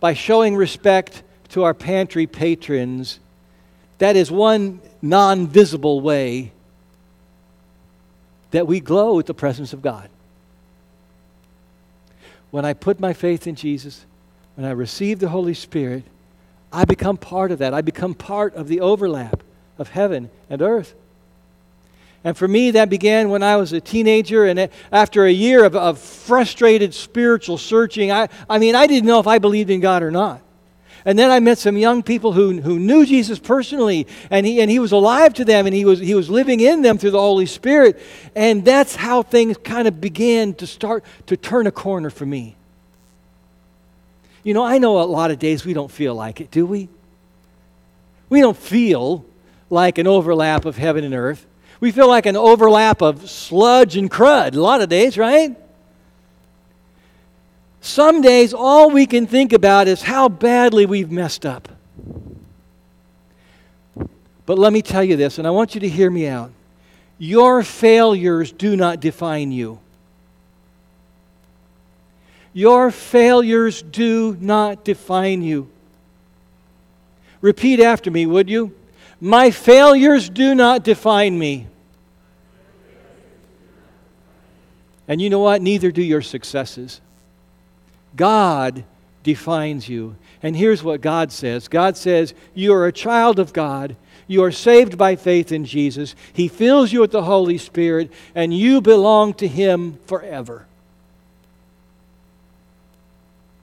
by 0.00 0.14
showing 0.14 0.56
respect 0.56 1.22
to 1.50 1.62
our 1.62 1.72
pantry 1.72 2.26
patrons, 2.26 3.20
that 3.98 4.16
is 4.16 4.30
one 4.30 4.80
non 5.00 5.46
visible 5.46 6.00
way 6.00 6.52
that 8.50 8.66
we 8.66 8.80
glow 8.80 9.14
with 9.14 9.26
the 9.26 9.34
presence 9.34 9.72
of 9.72 9.82
God 9.82 10.10
when 12.50 12.64
I 12.64 12.72
put 12.72 12.98
my 12.98 13.12
faith 13.12 13.46
in 13.46 13.54
Jesus, 13.54 14.06
when 14.56 14.66
I 14.66 14.70
receive 14.70 15.18
the 15.20 15.28
Holy 15.28 15.54
Spirit, 15.54 16.04
I 16.72 16.84
become 16.84 17.16
part 17.16 17.52
of 17.52 17.58
that. 17.58 17.74
I 17.74 17.82
become 17.82 18.14
part 18.14 18.54
of 18.54 18.68
the 18.68 18.80
overlap 18.80 19.42
of 19.78 19.90
heaven 19.90 20.30
and 20.50 20.62
earth. 20.62 20.94
And 22.24 22.36
for 22.36 22.48
me, 22.48 22.72
that 22.72 22.90
began 22.90 23.30
when 23.30 23.42
I 23.42 23.56
was 23.56 23.72
a 23.72 23.80
teenager, 23.80 24.44
and 24.44 24.68
after 24.90 25.24
a 25.24 25.30
year 25.30 25.64
of, 25.64 25.76
of 25.76 25.98
frustrated 25.98 26.92
spiritual 26.92 27.58
searching, 27.58 28.10
I, 28.10 28.28
I 28.50 28.58
mean, 28.58 28.74
I 28.74 28.86
didn't 28.86 29.06
know 29.06 29.20
if 29.20 29.26
I 29.26 29.38
believed 29.38 29.70
in 29.70 29.80
God 29.80 30.02
or 30.02 30.10
not. 30.10 30.42
And 31.04 31.18
then 31.18 31.30
I 31.30 31.40
met 31.40 31.58
some 31.58 31.76
young 31.76 32.02
people 32.02 32.32
who, 32.32 32.60
who 32.60 32.78
knew 32.78 33.06
Jesus 33.06 33.38
personally, 33.38 34.06
and 34.30 34.44
he, 34.44 34.60
and 34.60 34.70
he 34.70 34.78
was 34.78 34.92
alive 34.92 35.32
to 35.34 35.44
them, 35.44 35.66
and 35.66 35.74
he 35.74 35.84
was, 35.84 36.00
he 36.00 36.14
was 36.14 36.28
living 36.28 36.60
in 36.60 36.82
them 36.82 36.98
through 36.98 37.12
the 37.12 37.20
Holy 37.20 37.46
Spirit. 37.46 38.00
And 38.34 38.64
that's 38.64 38.96
how 38.96 39.22
things 39.22 39.56
kind 39.56 39.86
of 39.86 40.00
began 40.00 40.54
to 40.54 40.66
start 40.66 41.04
to 41.26 41.36
turn 41.36 41.66
a 41.66 41.72
corner 41.72 42.10
for 42.10 42.26
me. 42.26 42.56
You 44.42 44.54
know, 44.54 44.64
I 44.64 44.78
know 44.78 45.00
a 45.00 45.04
lot 45.04 45.30
of 45.30 45.38
days 45.38 45.64
we 45.64 45.72
don't 45.72 45.90
feel 45.90 46.14
like 46.14 46.40
it, 46.40 46.50
do 46.50 46.66
we? 46.66 46.88
We 48.28 48.40
don't 48.40 48.56
feel 48.56 49.24
like 49.70 49.98
an 49.98 50.06
overlap 50.06 50.64
of 50.64 50.76
heaven 50.76 51.04
and 51.04 51.14
earth. 51.14 51.46
We 51.80 51.92
feel 51.92 52.08
like 52.08 52.26
an 52.26 52.36
overlap 52.36 53.02
of 53.02 53.30
sludge 53.30 53.96
and 53.96 54.10
crud 54.10 54.54
a 54.54 54.60
lot 54.60 54.80
of 54.80 54.88
days, 54.88 55.16
right? 55.16 55.56
Some 57.80 58.20
days, 58.20 58.52
all 58.52 58.90
we 58.90 59.06
can 59.06 59.26
think 59.26 59.52
about 59.52 59.86
is 59.86 60.02
how 60.02 60.28
badly 60.28 60.86
we've 60.86 61.10
messed 61.10 61.46
up. 61.46 61.68
But 64.44 64.58
let 64.58 64.72
me 64.72 64.82
tell 64.82 65.04
you 65.04 65.16
this, 65.16 65.38
and 65.38 65.46
I 65.46 65.50
want 65.50 65.74
you 65.74 65.80
to 65.82 65.88
hear 65.88 66.10
me 66.10 66.26
out. 66.26 66.50
Your 67.18 67.62
failures 67.62 68.50
do 68.50 68.76
not 68.76 69.00
define 69.00 69.52
you. 69.52 69.78
Your 72.52 72.90
failures 72.90 73.82
do 73.82 74.36
not 74.40 74.84
define 74.84 75.42
you. 75.42 75.68
Repeat 77.40 77.78
after 77.80 78.10
me, 78.10 78.26
would 78.26 78.48
you? 78.48 78.74
My 79.20 79.50
failures 79.50 80.28
do 80.28 80.54
not 80.54 80.84
define 80.84 81.38
me. 81.38 81.66
And 85.08 85.20
you 85.20 85.30
know 85.30 85.40
what? 85.40 85.62
Neither 85.62 85.90
do 85.90 86.02
your 86.02 86.22
successes. 86.22 87.00
God 88.14 88.84
defines 89.22 89.88
you. 89.88 90.16
And 90.42 90.56
here's 90.56 90.82
what 90.82 91.00
God 91.00 91.32
says 91.32 91.66
God 91.66 91.96
says, 91.96 92.34
You 92.54 92.74
are 92.74 92.86
a 92.86 92.92
child 92.92 93.38
of 93.38 93.52
God. 93.52 93.96
You 94.30 94.44
are 94.44 94.52
saved 94.52 94.98
by 94.98 95.16
faith 95.16 95.52
in 95.52 95.64
Jesus. 95.64 96.14
He 96.34 96.48
fills 96.48 96.92
you 96.92 97.00
with 97.00 97.12
the 97.12 97.22
Holy 97.22 97.56
Spirit, 97.56 98.12
and 98.34 98.52
you 98.52 98.82
belong 98.82 99.32
to 99.34 99.48
Him 99.48 99.98
forever. 100.06 100.66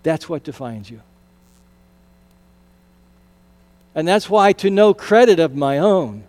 That's 0.02 0.28
what 0.28 0.44
defines 0.44 0.90
you. 0.90 1.02
And 3.96 4.06
that's 4.06 4.30
why, 4.30 4.52
to 4.54 4.70
no 4.70 4.94
credit 4.94 5.40
of 5.40 5.56
my 5.56 5.78
own, 5.78 6.26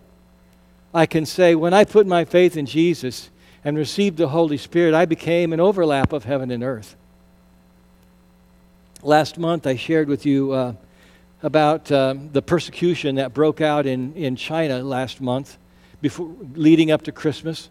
I 0.93 1.05
can 1.05 1.25
say 1.25 1.53
when 1.53 1.73
I 1.73 1.83
put 1.83 2.07
my 2.07 2.23
faith 2.23 2.55
in 2.55 2.65
Jesus 2.65 3.29
and 3.63 3.77
received 3.77 4.17
the 4.17 4.29
Holy 4.29 4.57
Spirit, 4.57 4.93
I 4.93 5.05
became 5.05 5.51
an 5.51 5.59
overlap 5.59 6.13
of 6.13 6.23
heaven 6.23 6.49
and 6.49 6.63
earth. 6.63 6.95
Last 9.03 9.37
month, 9.37 9.67
I 9.67 9.75
shared 9.75 10.07
with 10.07 10.25
you 10.25 10.53
uh, 10.53 10.73
about 11.43 11.91
uh, 11.91 12.15
the 12.31 12.41
persecution 12.41 13.15
that 13.15 13.33
broke 13.33 13.59
out 13.59 13.85
in, 13.85 14.13
in 14.13 14.37
China 14.37 14.81
last 14.81 15.19
month, 15.19 15.57
before, 16.01 16.33
leading 16.55 16.89
up 16.89 17.01
to 17.03 17.11
Christmas. 17.11 17.69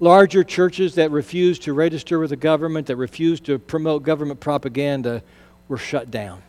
Larger 0.00 0.42
churches 0.42 0.96
that 0.96 1.12
refused 1.12 1.62
to 1.62 1.72
register 1.72 2.18
with 2.18 2.30
the 2.30 2.36
government, 2.36 2.88
that 2.88 2.96
refused 2.96 3.44
to 3.44 3.60
promote 3.60 4.02
government 4.02 4.40
propaganda, 4.40 5.22
were 5.68 5.78
shut 5.78 6.10
down 6.10 6.42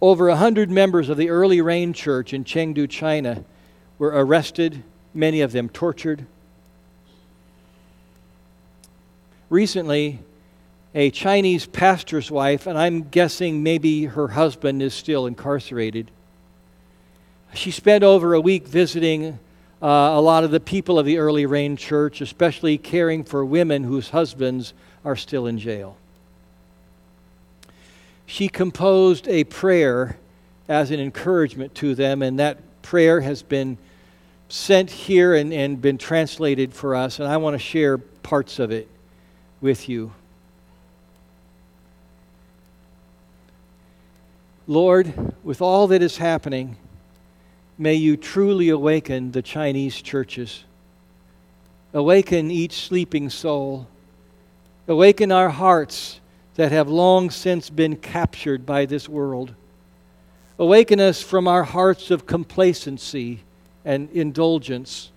over 0.00 0.28
100 0.28 0.70
members 0.70 1.08
of 1.08 1.16
the 1.16 1.28
early 1.28 1.60
rain 1.60 1.92
church 1.92 2.32
in 2.32 2.44
Chengdu, 2.44 2.88
China, 2.88 3.44
were 3.98 4.08
arrested, 4.08 4.82
many 5.12 5.42
of 5.42 5.52
them 5.52 5.68
tortured. 5.68 6.24
Recently, 9.50 10.20
a 10.94 11.10
Chinese 11.10 11.66
pastor's 11.66 12.30
wife, 12.30 12.66
and 12.66 12.78
I'm 12.78 13.10
guessing 13.10 13.62
maybe 13.62 14.06
her 14.06 14.28
husband 14.28 14.80
is 14.80 14.94
still 14.94 15.26
incarcerated. 15.26 16.10
She 17.52 17.70
spent 17.70 18.02
over 18.02 18.32
a 18.32 18.40
week 18.40 18.66
visiting 18.66 19.38
uh, 19.82 19.86
a 19.86 20.20
lot 20.20 20.44
of 20.44 20.50
the 20.50 20.60
people 20.60 20.98
of 20.98 21.04
the 21.04 21.18
early 21.18 21.46
rain 21.46 21.76
church, 21.76 22.20
especially 22.20 22.78
caring 22.78 23.22
for 23.22 23.44
women 23.44 23.84
whose 23.84 24.10
husbands 24.10 24.72
are 25.04 25.16
still 25.16 25.46
in 25.46 25.58
jail 25.58 25.96
she 28.30 28.48
composed 28.48 29.26
a 29.26 29.42
prayer 29.42 30.16
as 30.68 30.92
an 30.92 31.00
encouragement 31.00 31.74
to 31.74 31.96
them, 31.96 32.22
and 32.22 32.38
that 32.38 32.58
prayer 32.80 33.20
has 33.20 33.42
been 33.42 33.76
sent 34.48 34.88
here 34.88 35.34
and, 35.34 35.52
and 35.52 35.82
been 35.82 35.98
translated 35.98 36.72
for 36.72 36.94
us, 36.94 37.18
and 37.18 37.26
I 37.26 37.38
want 37.38 37.54
to 37.54 37.58
share 37.58 37.98
parts 37.98 38.60
of 38.60 38.70
it 38.70 38.86
with 39.60 39.88
you. 39.88 40.12
Lord, 44.68 45.12
with 45.42 45.60
all 45.60 45.88
that 45.88 46.00
is 46.00 46.16
happening, 46.16 46.76
may 47.78 47.94
you 47.96 48.16
truly 48.16 48.68
awaken 48.68 49.32
the 49.32 49.42
Chinese 49.42 50.00
churches. 50.00 50.62
Awaken 51.92 52.52
each 52.52 52.74
sleeping 52.74 53.28
soul. 53.28 53.88
Awaken 54.86 55.32
our 55.32 55.48
hearts 55.48 56.19
that 56.60 56.72
have 56.72 56.90
long 56.90 57.30
since 57.30 57.70
been 57.70 57.96
captured 57.96 58.66
by 58.66 58.84
this 58.84 59.08
world. 59.08 59.54
Awaken 60.58 61.00
us 61.00 61.22
from 61.22 61.48
our 61.48 61.62
hearts 61.62 62.10
of 62.10 62.26
complacency 62.26 63.40
and 63.82 64.10
indulgence. 64.10 65.10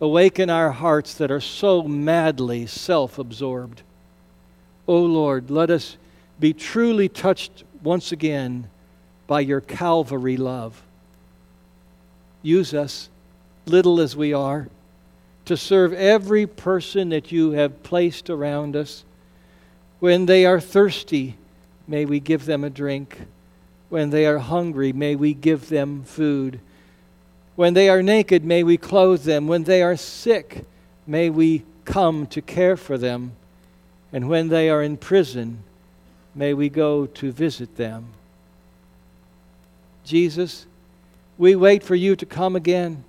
Awaken 0.00 0.50
our 0.50 0.72
hearts 0.72 1.14
that 1.14 1.30
are 1.30 1.40
so 1.40 1.84
madly 1.84 2.66
self 2.66 3.20
absorbed. 3.20 3.82
O 4.88 4.96
oh 4.96 5.04
Lord, 5.04 5.48
let 5.48 5.70
us 5.70 5.96
be 6.40 6.52
truly 6.52 7.08
touched 7.08 7.62
once 7.84 8.10
again 8.10 8.68
by 9.28 9.42
your 9.42 9.60
Calvary 9.60 10.36
love. 10.36 10.82
Use 12.42 12.74
us, 12.74 13.08
little 13.64 14.00
as 14.00 14.16
we 14.16 14.32
are, 14.32 14.66
to 15.44 15.56
serve 15.56 15.92
every 15.92 16.48
person 16.48 17.10
that 17.10 17.30
you 17.30 17.52
have 17.52 17.84
placed 17.84 18.28
around 18.28 18.74
us 18.74 19.04
when 20.00 20.26
they 20.26 20.46
are 20.46 20.60
thirsty, 20.60 21.36
may 21.86 22.04
we 22.04 22.20
give 22.20 22.44
them 22.44 22.64
a 22.64 22.70
drink. 22.70 23.18
When 23.88 24.10
they 24.10 24.26
are 24.26 24.38
hungry, 24.38 24.92
may 24.92 25.16
we 25.16 25.34
give 25.34 25.68
them 25.68 26.04
food. 26.04 26.60
When 27.56 27.74
they 27.74 27.88
are 27.88 28.02
naked, 28.02 28.44
may 28.44 28.62
we 28.62 28.76
clothe 28.76 29.22
them. 29.24 29.48
When 29.48 29.64
they 29.64 29.82
are 29.82 29.96
sick, 29.96 30.64
may 31.06 31.30
we 31.30 31.64
come 31.84 32.26
to 32.28 32.42
care 32.42 32.76
for 32.76 32.98
them. 32.98 33.32
And 34.12 34.28
when 34.28 34.48
they 34.48 34.70
are 34.70 34.82
in 34.82 34.96
prison, 34.96 35.64
may 36.34 36.54
we 36.54 36.68
go 36.68 37.06
to 37.06 37.32
visit 37.32 37.76
them. 37.76 38.08
Jesus, 40.04 40.66
we 41.36 41.56
wait 41.56 41.82
for 41.82 41.94
you 41.94 42.14
to 42.16 42.24
come 42.24 42.54
again. 42.54 43.04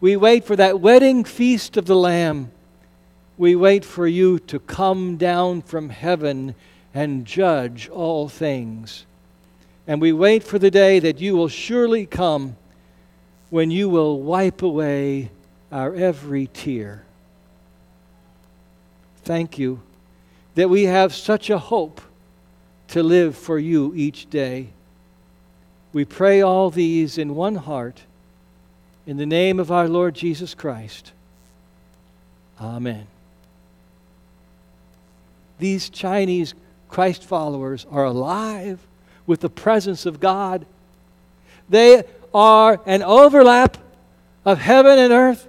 We 0.00 0.16
wait 0.16 0.44
for 0.44 0.56
that 0.56 0.80
wedding 0.80 1.24
feast 1.24 1.76
of 1.76 1.86
the 1.86 1.96
Lamb 1.96 2.50
we 3.38 3.54
wait 3.54 3.84
for 3.84 4.06
you 4.06 4.40
to 4.40 4.58
come 4.58 5.16
down 5.16 5.62
from 5.62 5.90
heaven 5.90 6.56
and 6.92 7.24
judge 7.24 7.88
all 7.88 8.28
things. 8.28 9.06
And 9.86 10.00
we 10.00 10.12
wait 10.12 10.42
for 10.42 10.58
the 10.58 10.72
day 10.72 10.98
that 10.98 11.20
you 11.20 11.36
will 11.36 11.48
surely 11.48 12.04
come 12.04 12.56
when 13.48 13.70
you 13.70 13.88
will 13.88 14.20
wipe 14.20 14.60
away 14.60 15.30
our 15.70 15.94
every 15.94 16.48
tear. 16.48 17.04
Thank 19.22 19.58
you 19.58 19.80
that 20.56 20.68
we 20.68 20.84
have 20.84 21.14
such 21.14 21.48
a 21.48 21.58
hope 21.58 22.00
to 22.88 23.02
live 23.02 23.36
for 23.36 23.58
you 23.58 23.92
each 23.94 24.28
day. 24.28 24.70
We 25.92 26.04
pray 26.04 26.40
all 26.40 26.70
these 26.70 27.16
in 27.16 27.36
one 27.36 27.54
heart. 27.54 28.02
In 29.06 29.16
the 29.16 29.26
name 29.26 29.60
of 29.60 29.70
our 29.70 29.88
Lord 29.88 30.14
Jesus 30.14 30.54
Christ. 30.54 31.12
Amen 32.60 33.06
these 35.58 35.88
Chinese 35.88 36.54
Christ 36.88 37.24
followers 37.24 37.86
are 37.90 38.04
alive 38.04 38.86
with 39.26 39.40
the 39.40 39.50
presence 39.50 40.06
of 40.06 40.20
God. 40.20 40.66
They 41.68 42.04
are 42.32 42.80
an 42.86 43.02
overlap 43.02 43.76
of 44.44 44.58
heaven 44.58 44.98
and 44.98 45.12
earth. 45.12 45.46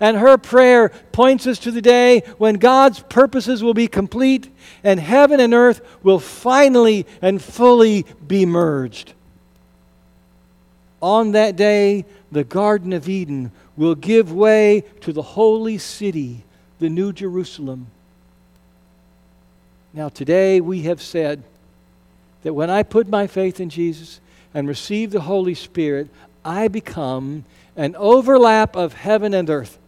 And 0.00 0.16
her 0.16 0.38
prayer 0.38 0.88
points 1.12 1.46
us 1.46 1.58
to 1.60 1.70
the 1.70 1.82
day 1.82 2.20
when 2.38 2.54
God's 2.54 3.00
purposes 3.00 3.62
will 3.62 3.74
be 3.74 3.86
complete 3.86 4.50
and 4.82 4.98
heaven 4.98 5.40
and 5.40 5.52
earth 5.52 5.82
will 6.02 6.18
finally 6.18 7.06
and 7.20 7.40
fully 7.40 8.06
be 8.26 8.46
merged. 8.46 9.12
On 11.02 11.32
that 11.32 11.56
day, 11.56 12.06
the 12.32 12.44
Garden 12.44 12.92
of 12.92 13.08
Eden 13.08 13.52
will 13.76 13.94
give 13.94 14.32
way 14.32 14.84
to 15.00 15.12
the 15.12 15.22
holy 15.22 15.78
city, 15.78 16.44
the 16.78 16.88
New 16.88 17.12
Jerusalem. 17.12 17.86
Now, 19.92 20.08
today 20.08 20.60
we 20.60 20.82
have 20.82 21.02
said, 21.02 21.42
that 22.42 22.54
when 22.54 22.70
I 22.70 22.82
put 22.82 23.08
my 23.08 23.26
faith 23.26 23.60
in 23.60 23.70
Jesus 23.70 24.20
and 24.54 24.66
receive 24.66 25.10
the 25.10 25.20
Holy 25.20 25.54
Spirit, 25.54 26.08
I 26.44 26.68
become 26.68 27.44
an 27.76 27.94
overlap 27.96 28.76
of 28.76 28.94
heaven 28.94 29.34
and 29.34 29.48
earth. 29.48 29.78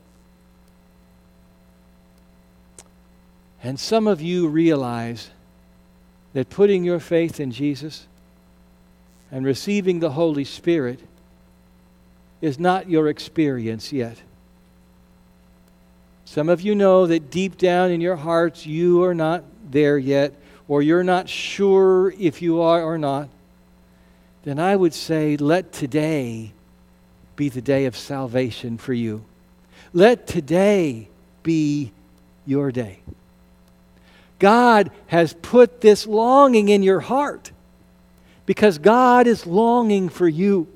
And 3.63 3.79
some 3.79 4.07
of 4.07 4.21
you 4.21 4.49
realize 4.49 5.31
that 6.35 6.51
putting 6.51 6.85
your 6.85 7.01
faith 7.01 7.39
in 7.39 7.53
Jesus 7.53 8.07
and 9.31 9.47
receiving 9.47 10.01
the 10.01 10.11
Holy 10.11 10.45
Spirit 10.45 11.01
is 12.41 12.59
not 12.59 12.89
your 12.89 13.09
experience 13.09 13.93
yet. 13.93 14.21
Some 16.25 16.49
of 16.49 16.61
you 16.61 16.75
know 16.75 17.07
that 17.07 17.31
deep 17.31 17.57
down 17.57 17.91
in 17.91 18.01
your 18.01 18.17
hearts 18.17 18.67
you 18.67 19.05
are 19.05 19.15
not 19.15 19.45
there 19.73 19.99
yet, 19.99 20.35
or 20.69 20.83
you're 20.83 21.05
not 21.05 21.29
sure 21.29 22.13
if 22.19 22.41
you 22.41 22.61
are 22.61 22.83
or 22.83 22.99
not. 22.99 23.29
Then 24.45 24.59
I 24.59 24.77
would 24.77 24.95
say, 24.95 25.37
let 25.37 25.73
today 25.73 26.53
be 27.37 27.49
the 27.49 27.63
day 27.63 27.87
of 27.87 27.97
salvation 27.97 28.79
for 28.79 28.93
you. 28.93 29.25
Let 29.93 30.27
today 30.27 31.09
be 31.43 31.93
your 32.47 32.73
day. 32.73 33.01
God 34.39 34.91
has 35.07 35.35
put 35.35 35.81
this 35.81 36.07
longing 36.07 36.69
in 36.69 36.83
your 36.83 37.01
heart 37.01 37.53
because 38.47 38.79
God 38.79 39.27
is 39.27 39.47
longing 39.47 40.09
for 40.09 40.27
you. 40.29 40.67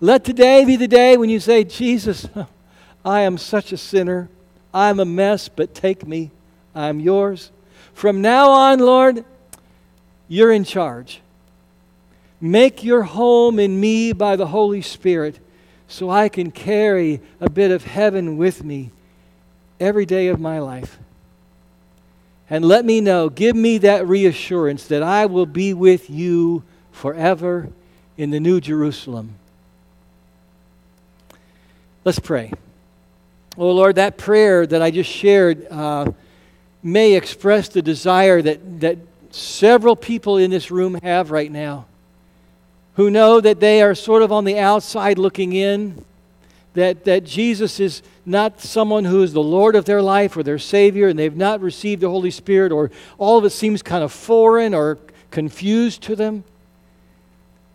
Let 0.00 0.24
today 0.24 0.64
be 0.64 0.76
the 0.76 0.88
day 0.88 1.16
when 1.16 1.28
you 1.30 1.38
say, 1.38 1.64
Jesus, 1.64 2.26
I 3.04 3.20
am 3.20 3.36
such 3.36 3.72
a 3.72 3.76
sinner. 3.76 4.28
I'm 4.72 5.00
a 5.00 5.04
mess, 5.04 5.48
but 5.48 5.74
take 5.74 6.06
me. 6.06 6.30
I'm 6.74 6.98
yours. 6.98 7.50
From 7.94 8.20
now 8.20 8.50
on, 8.50 8.78
Lord, 8.78 9.24
you're 10.28 10.52
in 10.52 10.64
charge. 10.64 11.20
Make 12.40 12.82
your 12.82 13.02
home 13.02 13.58
in 13.58 13.78
me 13.78 14.12
by 14.12 14.36
the 14.36 14.48
Holy 14.48 14.82
Spirit 14.82 15.38
so 15.86 16.10
I 16.10 16.28
can 16.28 16.50
carry 16.50 17.20
a 17.40 17.48
bit 17.48 17.70
of 17.70 17.84
heaven 17.84 18.36
with 18.36 18.64
me 18.64 18.90
every 19.78 20.06
day 20.06 20.28
of 20.28 20.40
my 20.40 20.58
life 20.58 20.98
and 22.52 22.66
let 22.66 22.84
me 22.84 23.00
know, 23.00 23.30
give 23.30 23.56
me 23.56 23.78
that 23.78 24.06
reassurance 24.06 24.86
that 24.88 25.02
I 25.02 25.24
will 25.24 25.46
be 25.46 25.72
with 25.72 26.10
you 26.10 26.62
forever 26.90 27.70
in 28.18 28.30
the 28.30 28.40
New 28.40 28.60
Jerusalem. 28.60 29.36
Let's 32.04 32.18
pray. 32.18 32.52
Oh 33.56 33.70
Lord, 33.70 33.94
that 33.94 34.18
prayer 34.18 34.66
that 34.66 34.82
I 34.82 34.90
just 34.90 35.08
shared 35.08 35.66
uh, 35.70 36.12
may 36.82 37.14
express 37.14 37.68
the 37.68 37.82
desire 37.82 38.42
that, 38.42 38.80
that 38.80 38.98
several 39.30 39.96
people 39.96 40.36
in 40.36 40.50
this 40.50 40.70
room 40.70 40.94
have 41.02 41.30
right 41.30 41.50
now 41.50 41.86
who 42.94 43.10
know 43.10 43.40
that 43.40 43.60
they 43.60 43.80
are 43.82 43.94
sort 43.94 44.22
of 44.22 44.30
on 44.32 44.44
the 44.44 44.58
outside 44.58 45.18
looking 45.18 45.52
in 45.52 46.04
that, 46.74 47.04
that 47.04 47.24
Jesus 47.24 47.80
is 47.80 48.02
not 48.24 48.60
someone 48.60 49.04
who 49.04 49.22
is 49.22 49.32
the 49.32 49.42
Lord 49.42 49.76
of 49.76 49.84
their 49.84 50.00
life 50.00 50.36
or 50.36 50.42
their 50.42 50.58
Savior, 50.58 51.08
and 51.08 51.18
they've 51.18 51.36
not 51.36 51.60
received 51.60 52.02
the 52.02 52.08
Holy 52.08 52.30
Spirit, 52.30 52.72
or 52.72 52.90
all 53.18 53.38
of 53.38 53.44
it 53.44 53.50
seems 53.50 53.82
kind 53.82 54.02
of 54.02 54.12
foreign 54.12 54.74
or 54.74 54.98
confused 55.30 56.02
to 56.04 56.16
them. 56.16 56.44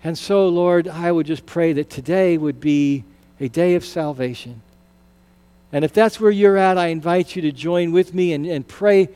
And 0.04 0.18
so, 0.18 0.48
Lord, 0.48 0.88
I 0.88 1.12
would 1.12 1.26
just 1.26 1.46
pray 1.46 1.74
that 1.74 1.90
today 1.90 2.38
would 2.38 2.60
be 2.60 3.04
a 3.40 3.48
day 3.48 3.76
of 3.76 3.86
salvation. 3.86 4.62
And 5.72 5.84
if 5.84 5.94
that's 5.94 6.20
where 6.20 6.32
you're 6.32 6.58
at, 6.58 6.78
I 6.78 6.88
invite 6.88 7.36
you 7.36 7.42
to 7.44 7.52
join 7.52 7.92
with 7.92 8.14
me 8.14 8.34
and, 8.34 8.46
and 8.46 8.68
pray 8.68 9.10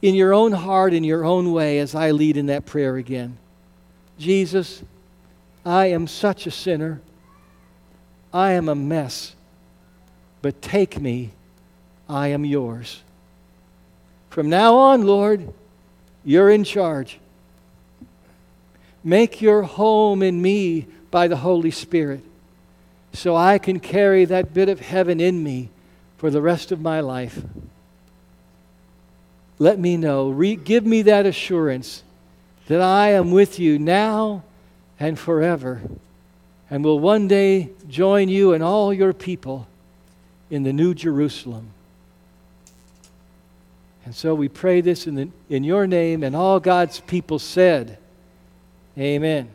in 0.00 0.14
your 0.14 0.34
own 0.34 0.52
heart, 0.52 0.92
in 0.92 1.04
your 1.04 1.24
own 1.24 1.52
way, 1.52 1.78
as 1.78 1.94
I 1.94 2.10
lead 2.10 2.36
in 2.36 2.46
that 2.46 2.66
prayer 2.66 2.96
again. 2.96 3.38
Jesus, 4.18 4.82
I 5.64 5.86
am 5.86 6.08
such 6.08 6.46
a 6.46 6.50
sinner. 6.50 7.00
I 8.32 8.52
am 8.52 8.68
a 8.68 8.74
mess, 8.74 9.34
but 10.40 10.62
take 10.62 10.98
me, 11.00 11.32
I 12.08 12.28
am 12.28 12.44
yours. 12.44 13.02
From 14.30 14.48
now 14.48 14.74
on, 14.74 15.02
Lord, 15.02 15.52
you're 16.24 16.50
in 16.50 16.64
charge. 16.64 17.18
Make 19.04 19.42
your 19.42 19.62
home 19.62 20.22
in 20.22 20.40
me 20.40 20.86
by 21.10 21.28
the 21.28 21.36
Holy 21.36 21.70
Spirit 21.70 22.24
so 23.12 23.36
I 23.36 23.58
can 23.58 23.78
carry 23.78 24.24
that 24.24 24.54
bit 24.54 24.70
of 24.70 24.80
heaven 24.80 25.20
in 25.20 25.42
me 25.42 25.68
for 26.22 26.30
the 26.30 26.40
rest 26.40 26.70
of 26.70 26.80
my 26.80 27.00
life. 27.00 27.42
Let 29.58 29.80
me 29.80 29.96
know. 29.96 30.30
Re- 30.30 30.54
give 30.54 30.86
me 30.86 31.02
that 31.02 31.26
assurance 31.26 32.04
that 32.68 32.80
I 32.80 33.08
am 33.08 33.32
with 33.32 33.58
you 33.58 33.76
now 33.76 34.44
and 35.00 35.18
forever 35.18 35.82
and 36.70 36.84
will 36.84 37.00
one 37.00 37.26
day 37.26 37.70
join 37.88 38.28
you 38.28 38.52
and 38.52 38.62
all 38.62 38.94
your 38.94 39.12
people 39.12 39.66
in 40.48 40.62
the 40.62 40.72
New 40.72 40.94
Jerusalem. 40.94 41.70
And 44.04 44.14
so 44.14 44.32
we 44.32 44.48
pray 44.48 44.80
this 44.80 45.08
in, 45.08 45.16
the, 45.16 45.28
in 45.50 45.64
your 45.64 45.88
name, 45.88 46.22
and 46.22 46.36
all 46.36 46.60
God's 46.60 47.00
people 47.00 47.40
said, 47.40 47.98
Amen. 48.96 49.50